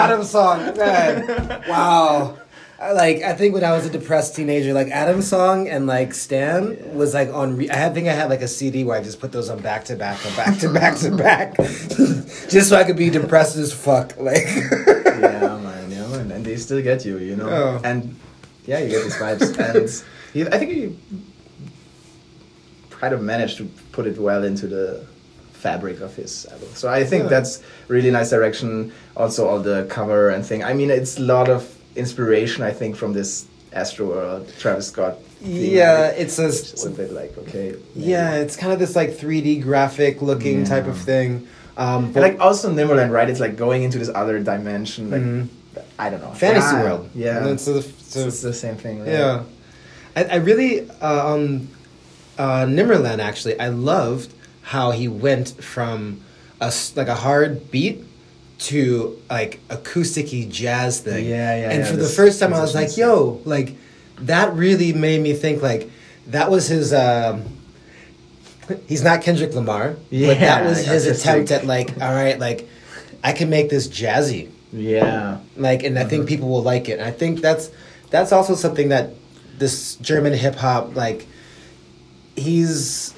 Adam's 0.00 0.30
song, 0.30 0.74
man. 0.76 1.62
Wow. 1.68 2.38
Like 2.80 3.20
I 3.22 3.34
think 3.34 3.52
when 3.52 3.62
I 3.62 3.72
was 3.72 3.84
a 3.84 3.90
depressed 3.90 4.34
teenager, 4.34 4.72
like 4.72 4.88
Adam's 4.88 5.28
song 5.28 5.68
and 5.68 5.86
like 5.86 6.14
Stan 6.14 6.94
was 6.96 7.12
like 7.12 7.28
on. 7.28 7.56
Re- 7.58 7.68
I 7.68 7.76
had, 7.76 7.92
think 7.92 8.08
I 8.08 8.12
had 8.12 8.30
like 8.30 8.40
a 8.40 8.48
CD 8.48 8.84
where 8.84 8.98
I 8.98 9.02
just 9.02 9.20
put 9.20 9.32
those 9.32 9.50
on 9.50 9.60
back 9.60 9.84
to 9.86 9.96
back 9.96 10.24
and 10.24 10.34
back 10.34 10.58
to 10.60 10.72
back 10.72 10.96
to 11.00 11.10
back, 11.14 11.56
just 12.48 12.70
so 12.70 12.76
I 12.76 12.84
could 12.84 12.96
be 12.96 13.10
depressed 13.10 13.56
as 13.58 13.70
fuck. 13.74 14.16
Like, 14.18 14.46
yeah, 14.46 15.58
man, 15.62 15.90
you 15.90 15.96
know, 15.98 16.14
and, 16.14 16.32
and 16.32 16.42
they 16.42 16.56
still 16.56 16.80
get 16.82 17.04
you, 17.04 17.18
you 17.18 17.36
know, 17.36 17.50
Oh. 17.50 17.80
and 17.84 18.16
yeah, 18.64 18.78
you 18.78 18.88
get 18.88 19.02
these 19.04 19.16
vibes, 19.16 19.58
and 19.58 20.04
he, 20.32 20.46
I 20.50 20.58
think 20.58 20.70
he 20.72 20.96
kind 22.90 23.12
of 23.12 23.20
managed 23.20 23.58
to 23.58 23.64
put 23.92 24.06
it 24.06 24.16
well 24.18 24.42
into 24.42 24.66
the 24.66 25.04
fabric 25.52 26.00
of 26.00 26.16
his 26.16 26.46
album. 26.46 26.68
So 26.72 26.88
I 26.88 27.04
think 27.04 27.24
Yeah. 27.24 27.28
that's 27.28 27.62
really 27.88 28.10
nice 28.10 28.30
direction. 28.30 28.92
Also, 29.18 29.46
all 29.46 29.60
the 29.60 29.86
cover 29.90 30.30
and 30.30 30.44
thing. 30.46 30.64
I 30.64 30.72
mean, 30.72 30.90
it's 30.90 31.18
a 31.18 31.22
lot 31.22 31.50
of 31.50 31.76
inspiration. 31.96 32.62
I 32.62 32.72
think 32.72 32.96
from 32.96 33.12
this 33.12 33.46
Astro 33.72 34.06
World, 34.06 34.52
Travis 34.58 34.88
Scott. 34.88 35.18
thing. 35.22 35.72
yeah, 35.72 36.08
it's 36.08 36.38
a 36.38 36.46
It's 36.48 36.84
a 36.84 36.90
bit 36.90 37.12
like 37.12 37.36
okay. 37.38 37.74
maybe. 37.94 38.08
yeah, 38.10 38.34
it's 38.34 38.56
kind 38.56 38.72
of 38.72 38.78
this 38.78 38.94
like 38.96 39.10
3D 39.10 39.62
graphic 39.62 40.20
looking 40.22 40.64
type 40.64 40.86
of 40.86 40.98
thing. 40.98 41.46
Um, 41.76 42.06
And 42.06 42.16
like 42.16 42.40
also 42.40 42.70
Nimmerland, 42.70 43.10
right? 43.10 43.28
It's 43.30 43.40
like 43.40 43.56
going 43.56 43.82
into 43.84 43.98
this 43.98 44.10
other 44.14 44.38
dimension, 44.40 45.10
like 45.10 45.22
Mhm. 45.22 45.48
I 45.98 46.10
don't 46.10 46.20
know, 46.20 46.32
fantasy 46.32 46.74
Yeah, 46.76 46.82
world. 46.82 47.08
Yeah, 47.14 47.56
so, 47.56 47.74
the, 47.74 47.82
So 47.82 47.90
so 48.20 48.26
it's 48.26 48.42
the 48.42 48.52
same 48.52 48.76
thing. 48.76 49.00
Right? 49.00 49.08
Yeah, 49.12 49.42
I, 50.16 50.24
I 50.24 50.36
really 50.36 50.90
uh, 51.00 51.32
on 51.34 51.68
uh, 52.38 52.64
Nimmerland 52.66 53.20
actually. 53.20 53.58
I 53.60 53.68
loved 53.68 54.34
how 54.62 54.90
he 54.90 55.06
went 55.08 55.48
from 55.62 56.20
a 56.60 56.72
like 56.96 57.08
a 57.08 57.14
hard 57.14 57.70
beat 57.70 58.04
to 58.60 59.18
like 59.30 59.60
acousticy 59.68 60.50
jazz 60.50 61.00
thing. 61.00 61.24
Yeah, 61.24 61.56
yeah, 61.56 61.70
And 61.70 61.80
yeah, 61.80 61.90
for 61.90 61.96
the 61.96 62.08
first 62.08 62.38
time, 62.40 62.52
I 62.54 62.60
was 62.60 62.74
like, 62.74 62.96
"Yo!" 62.96 63.40
Like 63.44 63.74
that 64.20 64.52
really 64.54 64.92
made 64.92 65.20
me 65.22 65.32
think. 65.34 65.62
Like 65.62 65.90
that 66.28 66.50
was 66.50 66.68
his. 66.68 66.92
Um, 66.92 67.44
he's 68.86 69.02
not 69.02 69.22
Kendrick 69.22 69.54
Lamar, 69.54 69.90
but 69.94 70.00
that 70.10 70.40
Yeah, 70.40 70.68
was 70.68 70.84
his 70.84 71.06
attempt 71.06 71.50
at 71.50 71.66
like, 71.66 71.90
all 72.00 72.12
right, 72.12 72.38
like 72.38 72.68
I 73.24 73.32
can 73.32 73.50
make 73.50 73.68
this 73.70 73.88
jazzy 73.88 74.48
Yeah. 74.72 75.38
like 75.56 75.82
and 75.82 75.98
i 75.98 76.04
think 76.04 76.28
people 76.28 76.48
will 76.48 76.62
like 76.62 76.88
it 76.88 76.98
and 77.00 77.02
i 77.02 77.10
think 77.10 77.40
that's 77.42 77.70
that's 78.10 78.30
also 78.32 78.54
something 78.54 78.88
that 78.90 79.10
this 79.58 79.96
german 79.96 80.32
hip-hop 80.32 80.94
like 80.94 81.26
he's 82.36 83.12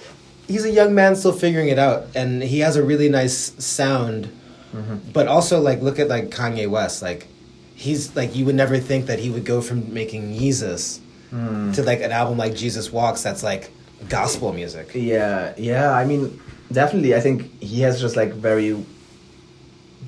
he's 0.49 0.65
a 0.65 0.71
young 0.71 0.95
man 0.95 1.15
still 1.15 1.33
figuring 1.33 1.69
it 1.69 1.79
out 1.79 2.07
and 2.15 2.43
he 2.43 2.61
has 2.61 2.75
a 2.77 2.83
really 2.83 3.09
nice 3.09 3.53
sound 3.63 4.29
Mm-hmm. 4.73 5.13
but 5.13 5.29
also 5.29 5.61
like 5.61 5.83
look 5.83 5.99
at 5.99 6.09
like 6.09 6.31
kanye 6.31 6.67
west 6.67 7.03
like 7.03 7.27
he's 7.75 8.17
like 8.17 8.35
you 8.35 8.47
would 8.47 8.55
never 8.55 8.79
think 8.79 9.07
that 9.07 9.19
he 9.19 9.29
would 9.29 9.45
go 9.45 9.61
from 9.61 9.93
making 9.93 10.33
jesus 10.39 10.99
hmm. 11.29 11.73
to 11.73 11.83
like 11.83 12.01
an 12.01 12.11
album 12.11 12.39
like 12.39 12.55
jesus 12.55 12.91
walks 12.91 13.23
that's 13.23 13.43
like 13.43 13.71
gospel 14.09 14.53
music 14.53 14.91
Yeah, 14.95 15.55
yeah. 15.57 15.93
I 15.93 16.05
mean, 16.05 16.41
definitely. 16.71 17.15
I 17.15 17.21
think 17.21 17.61
he 17.63 17.81
has 17.83 18.01
just 18.01 18.17
like 18.17 18.33
very 18.33 18.85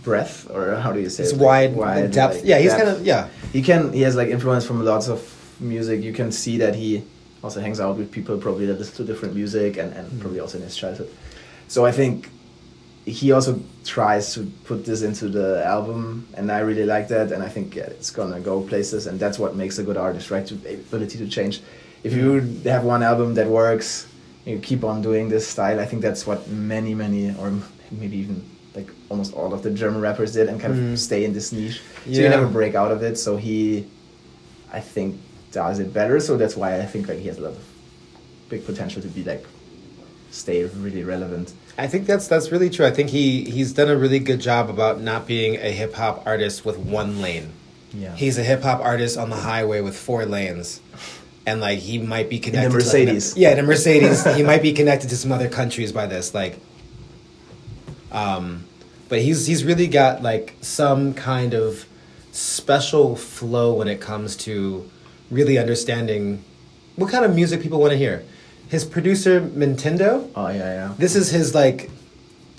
breadth, 0.02 0.50
or 0.50 0.76
how 0.76 0.92
do 0.92 1.00
you 1.00 1.08
say? 1.08 1.22
it's 1.24 1.32
it? 1.32 1.38
wide, 1.38 1.74
Like, 1.74 2.10
depth 2.10 2.36
like, 2.36 2.44
yeah 2.44 2.58
he's 2.58 2.72
depth. 2.72 2.84
kind 2.84 2.96
of 2.96 3.06
yeah 3.06 3.28
He 3.52 3.62
can. 3.62 3.92
He 3.92 4.02
has 4.02 4.16
like 4.16 4.28
influence 4.28 4.66
from 4.66 4.84
lots 4.84 5.08
of 5.08 5.20
music. 5.60 6.02
You 6.02 6.12
can 6.12 6.32
see 6.32 6.58
that 6.58 6.74
he 6.74 7.04
also 7.42 7.60
hangs 7.60 7.80
out 7.80 7.96
with 7.96 8.10
people 8.10 8.38
probably 8.38 8.66
that 8.66 8.78
listen 8.78 8.96
to 8.96 9.04
different 9.04 9.34
music, 9.34 9.76
and 9.76 9.92
and 9.92 10.08
hmm. 10.08 10.20
probably 10.20 10.40
also 10.40 10.58
in 10.58 10.64
his 10.64 10.76
childhood. 10.76 11.10
So 11.68 11.84
I 11.86 11.92
think 11.92 12.28
he 13.06 13.32
also 13.32 13.60
tries 13.84 14.32
to 14.34 14.50
put 14.64 14.84
this 14.86 15.02
into 15.02 15.28
the 15.28 15.62
album, 15.64 16.26
and 16.34 16.50
I 16.50 16.60
really 16.60 16.84
like 16.84 17.08
that. 17.08 17.32
And 17.32 17.42
I 17.42 17.48
think 17.48 17.74
yeah, 17.76 17.84
it's 17.84 18.10
gonna 18.10 18.40
go 18.40 18.62
places, 18.62 19.06
and 19.06 19.20
that's 19.20 19.38
what 19.38 19.54
makes 19.56 19.78
a 19.78 19.82
good 19.82 19.96
artist, 19.96 20.30
right? 20.30 20.46
To 20.46 20.54
ability 20.54 21.18
to 21.18 21.28
change. 21.28 21.60
If 22.02 22.12
you 22.14 22.40
have 22.64 22.84
one 22.84 23.02
album 23.02 23.34
that 23.34 23.46
works, 23.46 24.06
you 24.44 24.58
keep 24.58 24.84
on 24.84 25.00
doing 25.02 25.28
this 25.28 25.46
style. 25.46 25.80
I 25.80 25.86
think 25.86 26.02
that's 26.02 26.26
what 26.26 26.48
many, 26.48 26.94
many, 26.94 27.34
or 27.38 27.52
maybe 27.90 28.16
even 28.18 28.42
like 28.74 28.88
almost 29.08 29.32
all 29.34 29.54
of 29.54 29.62
the 29.62 29.70
German 29.70 30.00
rappers 30.00 30.32
did, 30.32 30.48
and 30.48 30.60
kind 30.60 30.72
of 30.74 30.78
Mm. 30.80 30.98
stay 30.98 31.24
in 31.24 31.32
this 31.32 31.52
niche. 31.52 31.80
So 32.04 32.10
Yeah. 32.10 32.22
you 32.24 32.28
never 32.28 32.46
break 32.46 32.74
out 32.74 32.90
of 32.90 33.02
it. 33.02 33.16
So 33.18 33.36
he, 33.36 33.86
I 34.72 34.80
think, 34.80 35.16
does 35.52 35.78
it 35.78 35.92
better. 35.94 36.18
So 36.20 36.36
that's 36.36 36.56
why 36.56 36.80
I 36.80 36.86
think 36.86 37.08
like 37.08 37.18
he 37.20 37.28
has 37.28 37.38
a 37.38 37.42
lot 37.42 37.52
of 37.52 37.62
big 38.50 38.64
potential 38.66 39.00
to 39.02 39.08
be 39.08 39.22
like 39.24 39.44
stay 40.34 40.64
really 40.64 41.04
relevant. 41.04 41.52
I 41.78 41.86
think 41.86 42.06
that's 42.06 42.28
that's 42.28 42.50
really 42.52 42.70
true. 42.70 42.86
I 42.86 42.90
think 42.90 43.10
he 43.10 43.44
he's 43.44 43.72
done 43.72 43.88
a 43.88 43.96
really 43.96 44.18
good 44.18 44.40
job 44.40 44.68
about 44.70 45.00
not 45.00 45.26
being 45.26 45.56
a 45.56 45.70
hip 45.70 45.94
hop 45.94 46.26
artist 46.26 46.64
with 46.64 46.76
one 46.78 47.20
lane. 47.20 47.52
Yeah. 47.92 48.14
He's 48.16 48.38
a 48.38 48.42
hip 48.42 48.62
hop 48.62 48.80
artist 48.80 49.16
on 49.16 49.30
the 49.30 49.36
highway 49.36 49.80
with 49.80 49.96
four 49.96 50.26
lanes, 50.26 50.80
and 51.46 51.60
like 51.60 51.78
he 51.78 51.98
might 51.98 52.28
be 52.28 52.38
connected. 52.38 52.70
to, 52.70 52.76
like, 52.76 52.84
Mercedes. 52.84 53.34
an- 53.34 53.42
yeah, 53.42 53.52
in 53.52 53.58
a 53.58 53.62
Mercedes. 53.62 54.24
he 54.36 54.42
might 54.42 54.62
be 54.62 54.72
connected 54.72 55.10
to 55.10 55.16
some 55.16 55.32
other 55.32 55.48
countries 55.48 55.92
by 55.92 56.06
this. 56.06 56.34
Like, 56.34 56.58
um, 58.12 58.64
but 59.08 59.20
he's 59.20 59.46
he's 59.46 59.64
really 59.64 59.86
got 59.88 60.22
like 60.22 60.54
some 60.60 61.14
kind 61.14 61.54
of 61.54 61.86
special 62.32 63.14
flow 63.16 63.74
when 63.74 63.88
it 63.88 64.00
comes 64.00 64.36
to 64.36 64.88
really 65.30 65.58
understanding 65.58 66.44
what 66.96 67.10
kind 67.10 67.24
of 67.24 67.34
music 67.34 67.60
people 67.62 67.80
want 67.80 67.92
to 67.92 67.96
hear. 67.98 68.24
His 68.68 68.84
producer 68.84 69.40
Minhtendo. 69.40 70.28
oh 70.34 70.48
yeah, 70.48 70.56
yeah. 70.58 70.94
This 70.98 71.14
is 71.16 71.30
his 71.30 71.54
like. 71.54 71.90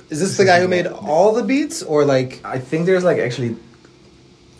Is 0.10 0.20
this 0.20 0.38
the 0.38 0.46
guy 0.46 0.60
who 0.62 0.68
made 0.68 0.86
all 0.88 1.34
the 1.34 1.44
beats, 1.44 1.82
or 1.84 2.06
like? 2.06 2.40
I 2.46 2.60
think 2.60 2.86
there's 2.86 3.04
like 3.04 3.18
actually 3.18 3.56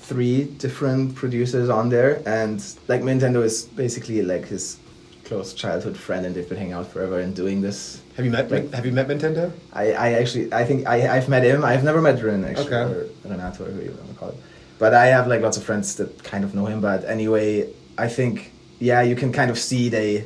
three 0.02 0.44
different 0.46 1.16
producers 1.16 1.70
on 1.70 1.90
there, 1.90 2.22
and 2.26 2.64
like 2.88 3.02
Minhtendo 3.02 3.44
is 3.44 3.64
basically 3.66 4.22
like 4.22 4.48
his 4.48 4.78
close 5.24 5.54
childhood 5.54 5.98
friend, 5.98 6.26
and 6.26 6.36
they've 6.36 6.48
been 6.50 6.58
hanging 6.58 6.74
out 6.74 6.88
forever 6.92 7.20
and 7.20 7.36
doing 7.36 7.62
this. 7.62 8.02
Have 8.18 8.26
you 8.26 8.32
met? 8.32 8.50
Like- 8.52 8.74
have 8.74 8.86
you 8.86 8.92
met 8.92 9.08
Minhtendo? 9.08 9.52
I, 9.74 9.94
I 9.94 10.08
actually 10.14 10.52
I 10.54 10.66
think 10.66 10.88
I 10.88 11.16
I've 11.16 11.30
met 11.30 11.44
him. 11.44 11.64
I've 11.64 11.84
never 11.84 12.02
met 12.02 12.22
Rin 12.22 12.44
actually 12.44 12.68
Okay. 12.74 12.84
or 12.94 13.08
Renato 13.24 13.66
or 13.66 13.70
who 13.72 13.82
you 13.82 13.92
want 13.92 14.10
to 14.10 14.16
call 14.16 14.30
it. 14.30 14.38
But 14.80 14.94
I 14.94 15.06
have 15.08 15.28
like 15.28 15.42
lots 15.42 15.58
of 15.58 15.64
friends 15.64 15.96
that 15.96 16.24
kind 16.24 16.44
of 16.44 16.54
know 16.56 16.66
him. 16.66 16.82
But 16.82 17.06
anyway, 17.06 17.70
I 17.98 18.08
think 18.08 18.52
yeah, 18.80 19.02
you 19.04 19.16
can 19.16 19.32
kind 19.32 19.50
of 19.52 19.58
see 19.60 19.90
they 19.90 20.26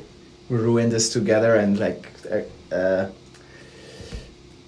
ruin 0.50 0.90
this 0.90 1.08
together 1.12 1.54
and 1.56 1.78
like 1.78 2.06
uh, 2.72 3.06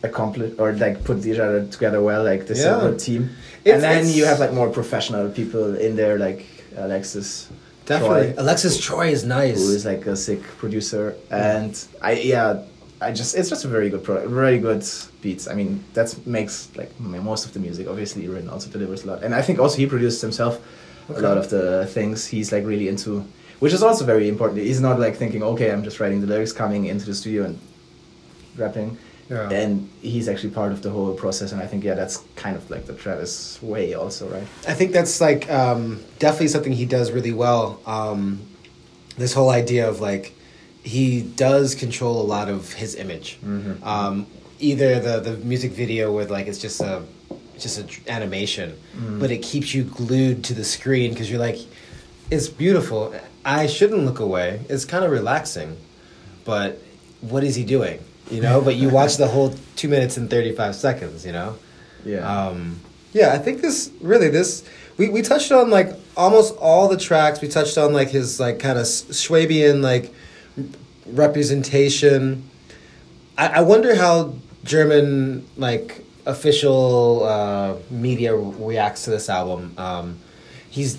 accomplish 0.03 0.53
or 0.59 0.73
like 0.73 1.05
put 1.05 1.25
each 1.27 1.39
other 1.39 1.67
together 1.67 2.01
well. 2.03 2.25
Like 2.25 2.47
this 2.47 2.59
Yeah. 2.61 2.77
is 2.79 2.85
a 2.85 2.89
good 2.89 2.99
team. 2.99 3.23
It's- 3.65 3.75
and 3.75 3.83
then 3.83 4.09
you 4.13 4.25
have 4.25 4.41
like 4.41 4.53
more 4.53 4.69
professional 4.71 5.29
people 5.31 5.77
in 5.77 5.97
there, 5.97 6.19
like 6.19 6.45
Alexis. 6.77 7.49
Definitely. 7.87 8.33
Troy, 8.33 8.43
Alexis 8.43 8.79
Troy 8.81 9.09
is 9.11 9.25
nice. 9.25 9.59
who 9.59 9.73
is 9.75 9.85
like 9.85 10.07
a 10.07 10.17
sick 10.17 10.43
producer, 10.59 11.15
and 11.31 11.73
I 12.01 12.13
yeah, 12.13 12.63
I 13.01 13.11
just 13.13 13.35
it's 13.37 13.49
just 13.51 13.65
a 13.65 13.69
very 13.69 13.91
good 13.91 14.05
product, 14.05 14.29
very 14.31 14.59
good 14.59 14.85
beats. 15.21 15.49
I 15.49 15.55
mean, 15.55 15.83
that 15.95 16.15
makes 16.27 16.69
like 16.77 16.91
most 17.01 17.45
of 17.47 17.53
the 17.55 17.59
music. 17.61 17.89
Obviously, 17.89 18.29
Rin 18.29 18.49
also 18.49 18.71
delivers 18.71 19.03
a 19.05 19.09
lot, 19.09 19.23
and 19.25 19.35
I 19.35 19.43
think 19.43 19.59
also 19.59 19.77
he 19.79 19.87
produced 19.87 20.21
himself 20.23 20.61
Okay. 21.11 21.19
a 21.19 21.23
lot 21.29 21.37
of 21.37 21.49
the 21.51 21.87
things 21.87 22.27
he's 22.27 22.53
like 22.53 22.65
really 22.65 22.87
into, 22.89 23.25
which 23.63 23.73
is 23.73 23.81
also 23.81 24.05
very 24.05 24.29
important. 24.29 24.61
He's 24.61 24.81
not 24.81 24.99
like 24.99 25.15
thinking, 25.15 25.41
okay, 25.53 25.71
I'm 25.71 25.85
just 25.85 26.01
writing 26.01 26.21
the 26.21 26.27
lyrics, 26.27 26.51
coming 26.53 26.87
into 26.87 27.07
the 27.07 27.15
studio 27.15 27.45
and 27.45 27.61
rapping. 28.57 28.99
Yeah. 29.31 29.49
And 29.51 29.89
he's 30.03 30.29
actually 30.29 30.51
part 30.51 30.73
of 30.73 30.83
the 30.83 30.91
whole 30.91 31.15
process, 31.15 31.53
and 31.53 31.63
I 31.63 31.67
think 31.69 31.85
yeah, 31.85 31.95
that's 31.95 32.17
kind 32.35 32.57
of 32.57 32.69
like 32.73 32.87
the 32.87 32.93
Travis 32.95 33.63
way, 33.63 33.95
also, 33.95 34.29
right? 34.29 34.43
I 34.67 34.75
think 34.75 34.91
that's 34.91 35.21
like 35.21 35.49
um, 35.49 36.03
definitely 36.19 36.49
something 36.49 36.73
he 36.73 36.87
does 36.87 37.13
really 37.13 37.33
well. 37.33 37.81
Um, 37.87 38.41
this 39.17 39.33
whole 39.33 39.51
idea 39.51 39.89
of 39.89 40.01
like 40.01 40.35
he 40.83 41.23
does 41.23 41.77
control 41.77 42.21
a 42.21 42.27
lot 42.37 42.49
of 42.49 42.73
his 42.73 42.97
image. 42.97 43.39
Mhm. 43.45 43.81
Um, 43.87 44.27
either 44.59 44.99
the 44.99 45.21
the 45.21 45.37
music 45.53 45.71
video 45.71 46.13
with 46.13 46.31
like 46.33 46.49
it's 46.49 46.59
just 46.59 46.81
a 46.81 47.03
just 47.61 47.79
an 47.79 47.87
animation, 48.09 48.75
Mm. 48.99 49.21
but 49.21 49.31
it 49.31 49.41
keeps 49.41 49.73
you 49.73 49.85
glued 49.85 50.43
to 50.49 50.53
the 50.53 50.65
screen 50.65 51.13
because 51.13 51.31
you're 51.31 51.39
like, 51.51 51.61
it's 52.31 52.49
beautiful. 52.49 53.15
I 53.45 53.67
shouldn't 53.67 54.05
look 54.05 54.21
away. 54.21 54.61
It's 54.69 54.85
kind 54.85 55.05
of 55.05 55.11
relaxing, 55.11 55.77
but 56.45 56.79
what 57.21 57.45
is 57.45 57.57
he 57.57 57.65
doing? 57.65 58.01
You 58.31 58.41
know. 58.41 58.61
but 58.61 58.77
you 58.77 58.89
watch 58.89 59.17
the 59.17 59.29
whole 59.29 59.55
two 59.77 59.89
minutes 59.89 60.17
and 60.17 60.31
thirty 60.31 60.53
five 60.55 60.75
seconds. 60.75 61.27
You 61.27 61.33
know. 61.33 61.57
Yeah. 62.05 62.21
Um, 62.21 62.81
yeah, 63.13 63.33
I 63.33 63.39
think 63.39 63.61
this 63.61 63.91
really 64.01 64.29
this 64.29 64.65
we, 64.97 65.09
we 65.09 65.23
touched 65.23 65.53
on 65.53 65.71
like 65.71 65.91
almost 66.17 66.57
all 66.59 66.89
the 66.89 66.97
tracks. 66.97 67.41
We 67.41 67.49
touched 67.49 67.79
on 67.79 67.93
like 67.93 68.09
his 68.09 68.41
like 68.41 68.59
kind 68.59 68.79
of 68.79 68.85
Schwabian 68.85 69.83
like 69.83 70.15
representation. 71.07 72.49
I, 73.37 73.49
I 73.49 73.61
wonder 73.63 73.95
how 73.95 74.35
German 74.65 75.47
like 75.57 76.05
official 76.27 77.25
uh, 77.25 77.77
media 77.91 78.35
reacts 78.35 79.05
to 79.05 79.11
this 79.11 79.29
album. 79.29 79.75
Um, 79.77 80.19
he's 80.71 80.99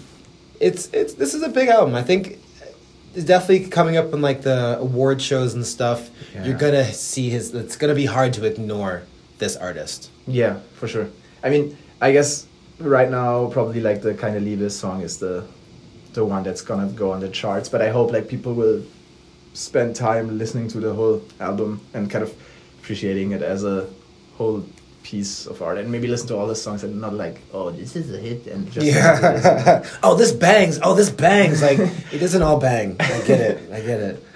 it's 0.63 0.89
it's 0.93 1.13
this 1.15 1.34
is 1.34 1.43
a 1.43 1.49
big 1.49 1.67
album. 1.67 1.93
I 1.93 2.04
think 2.04 2.39
it's 3.13 3.26
definitely 3.26 3.67
coming 3.67 3.97
up 3.97 4.13
in 4.13 4.21
like 4.21 4.41
the 4.41 4.78
award 4.80 5.21
shows 5.21 5.54
and 5.54 5.65
stuff. 5.65 6.10
Yeah. 6.34 6.45
You're 6.45 6.58
gonna 6.58 6.91
see 6.91 7.30
his. 7.30 7.54
It's 7.54 7.76
gonna 7.76 7.93
be 7.93 8.06
hard 8.06 8.34
to 8.34 8.45
ignore 8.45 9.04
this 9.39 9.58
artist. 9.58 10.10
Yeah, 10.26 10.60
for 10.80 10.88
sure. 10.88 11.10
I 11.43 11.49
mean, 11.49 11.78
I 12.02 12.12
guess 12.13 12.47
right 12.80 13.10
now 13.10 13.47
probably 13.47 13.82
like 13.82 14.02
the 14.02 14.13
kind 14.13 14.36
of 14.38 14.43
Liebe 14.43 14.69
song 14.69 15.02
is 15.02 15.17
the 15.17 15.45
the 16.13 16.23
one 16.23 16.43
that's 16.43 16.62
gonna 16.62 16.91
go 16.93 17.12
on 17.12 17.19
the 17.19 17.30
charts. 17.30 17.67
But 17.67 17.82
I 17.82 17.89
hope 17.89 18.12
like 18.12 18.28
people 18.30 18.54
will 18.54 18.84
spend 19.54 19.95
time 19.95 20.38
listening 20.38 20.67
to 20.69 20.80
the 20.80 20.93
whole 20.93 21.21
album 21.39 21.82
and 21.93 22.10
kind 22.10 22.23
of 22.23 22.34
appreciating 22.80 23.32
it 23.34 23.41
as 23.41 23.63
a 23.63 23.88
whole 24.38 24.65
piece 25.04 25.46
of 25.48 25.62
art 25.62 25.78
and 25.78 25.92
maybe 25.92 26.08
listen 26.08 26.28
to 26.30 26.36
all 26.38 26.48
the 26.48 26.56
songs 26.56 26.84
and 26.84 27.00
not 27.00 27.13
like 27.13 27.42
oh 27.54 27.70
this 27.72 27.96
is 27.96 28.12
a 28.13 28.18
hit 28.18 28.48
and 28.48 28.66
just 28.72 28.86
this. 28.86 28.96
Yeah. 28.96 29.84
oh, 30.04 30.16
this 30.16 30.32
bangs. 30.32 30.80
Oh, 30.82 30.96
this 30.96 31.10
bangs. 31.10 31.62
Like 31.62 31.78
it 32.12 32.20
doesn't 32.20 32.42
all 32.42 32.60
bang. 32.60 32.96
I 33.00 33.22
get 33.28 33.39
it. 33.42 33.72
I 33.72 33.82
get 33.82 34.00
it. 34.00 34.26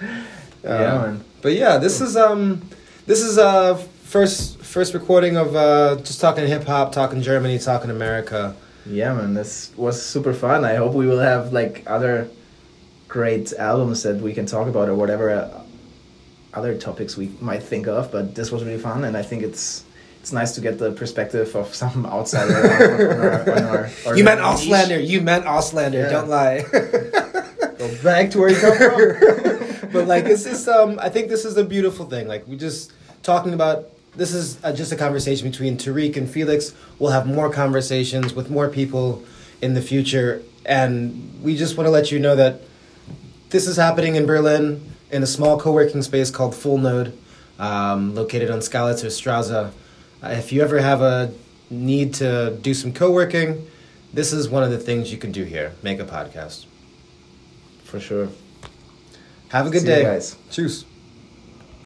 Yeah, 0.64 0.92
Um, 0.94 1.02
man. 1.02 1.24
But 1.40 1.52
yeah, 1.54 1.78
this 1.78 2.00
is 2.00 2.16
um, 2.16 2.60
this 3.06 3.22
is 3.22 3.38
uh 3.38 3.76
first 4.04 4.58
first 4.62 4.92
recording 4.92 5.36
of 5.36 5.54
uh 5.54 5.96
just 6.02 6.20
talking 6.20 6.46
hip 6.46 6.64
hop, 6.64 6.92
talking 6.92 7.22
Germany, 7.22 7.58
talking 7.58 7.90
America. 7.90 8.54
Yeah, 8.84 9.14
man, 9.14 9.34
this 9.34 9.70
was 9.76 10.02
super 10.02 10.34
fun. 10.34 10.64
I 10.64 10.74
hope 10.74 10.94
we 10.94 11.06
will 11.06 11.20
have 11.20 11.52
like 11.52 11.84
other 11.86 12.28
great 13.06 13.52
albums 13.54 14.02
that 14.02 14.16
we 14.16 14.34
can 14.34 14.46
talk 14.46 14.66
about 14.68 14.88
or 14.88 14.94
whatever 14.94 15.30
uh, 15.30 15.62
other 16.54 16.76
topics 16.76 17.16
we 17.16 17.30
might 17.40 17.62
think 17.62 17.86
of. 17.86 18.10
But 18.10 18.34
this 18.34 18.50
was 18.50 18.64
really 18.64 18.78
fun, 18.82 19.04
and 19.04 19.16
I 19.16 19.22
think 19.22 19.42
it's 19.42 19.84
it's 20.20 20.32
nice 20.32 20.52
to 20.52 20.60
get 20.60 20.78
the 20.78 20.92
perspective 20.92 21.54
of 21.54 21.74
some 21.74 22.06
outsider. 22.16 22.54
on, 22.54 22.72
on 22.72 23.20
our, 23.20 23.42
on 23.42 23.64
our, 23.64 23.90
our 24.06 24.16
you 24.16 24.24
meant 24.24 24.40
niche. 24.40 24.68
Auslander. 24.68 25.06
You 25.06 25.20
meant 25.20 25.44
Auslander. 25.44 26.02
Yeah. 26.02 26.10
Don't 26.10 26.28
lie. 26.28 26.64
Go 27.78 28.02
back 28.02 28.30
to 28.32 28.38
where 28.40 28.50
you 28.50 28.60
come 28.60 28.76
from. 28.76 29.90
but 29.92 30.06
like 30.06 30.24
this 30.24 30.46
is 30.46 30.66
um 30.68 30.98
I 31.00 31.08
think 31.08 31.28
this 31.28 31.44
is 31.44 31.56
a 31.56 31.64
beautiful 31.64 32.06
thing. 32.06 32.26
Like 32.26 32.46
we 32.46 32.56
just 32.56 32.92
talking 33.22 33.54
about 33.54 33.86
this 34.16 34.34
is 34.34 34.62
uh 34.64 34.72
just 34.72 34.90
a 34.90 34.96
conversation 34.96 35.48
between 35.48 35.76
Tarik 35.76 36.16
and 36.16 36.28
Felix. 36.28 36.74
We'll 36.98 37.12
have 37.12 37.26
more 37.26 37.50
conversations 37.50 38.34
with 38.34 38.50
more 38.50 38.68
people 38.68 39.22
in 39.62 39.74
the 39.74 39.82
future, 39.82 40.42
and 40.66 41.40
we 41.42 41.56
just 41.56 41.76
want 41.76 41.86
to 41.86 41.90
let 41.90 42.10
you 42.10 42.18
know 42.18 42.34
that 42.36 42.62
this 43.50 43.66
is 43.66 43.76
happening 43.76 44.16
in 44.16 44.26
Berlin 44.26 44.94
in 45.10 45.22
a 45.22 45.26
small 45.26 45.58
co-working 45.58 46.02
space 46.02 46.30
called 46.30 46.54
Full 46.54 46.78
Node, 46.78 47.16
um, 47.58 48.14
located 48.14 48.50
on 48.50 48.58
Skalitzer 48.58 49.06
Straße. 49.06 49.72
Uh, 50.22 50.28
if 50.28 50.52
you 50.52 50.62
ever 50.62 50.80
have 50.80 51.00
a 51.00 51.32
need 51.70 52.14
to 52.14 52.56
do 52.60 52.74
some 52.74 52.92
co-working, 52.92 53.66
this 54.12 54.32
is 54.32 54.48
one 54.48 54.62
of 54.62 54.70
the 54.70 54.78
things 54.78 55.12
you 55.12 55.18
can 55.18 55.32
do 55.32 55.44
here. 55.44 55.74
Make 55.82 56.00
a 56.00 56.04
podcast. 56.04 56.66
For 57.84 58.00
sure. 58.00 58.28
Have 59.48 59.66
a 59.66 59.70
good 59.70 59.82
See 59.82 59.88
you 59.88 59.94
day, 59.94 60.02
guys. 60.02 60.36
Cheers. 60.50 60.84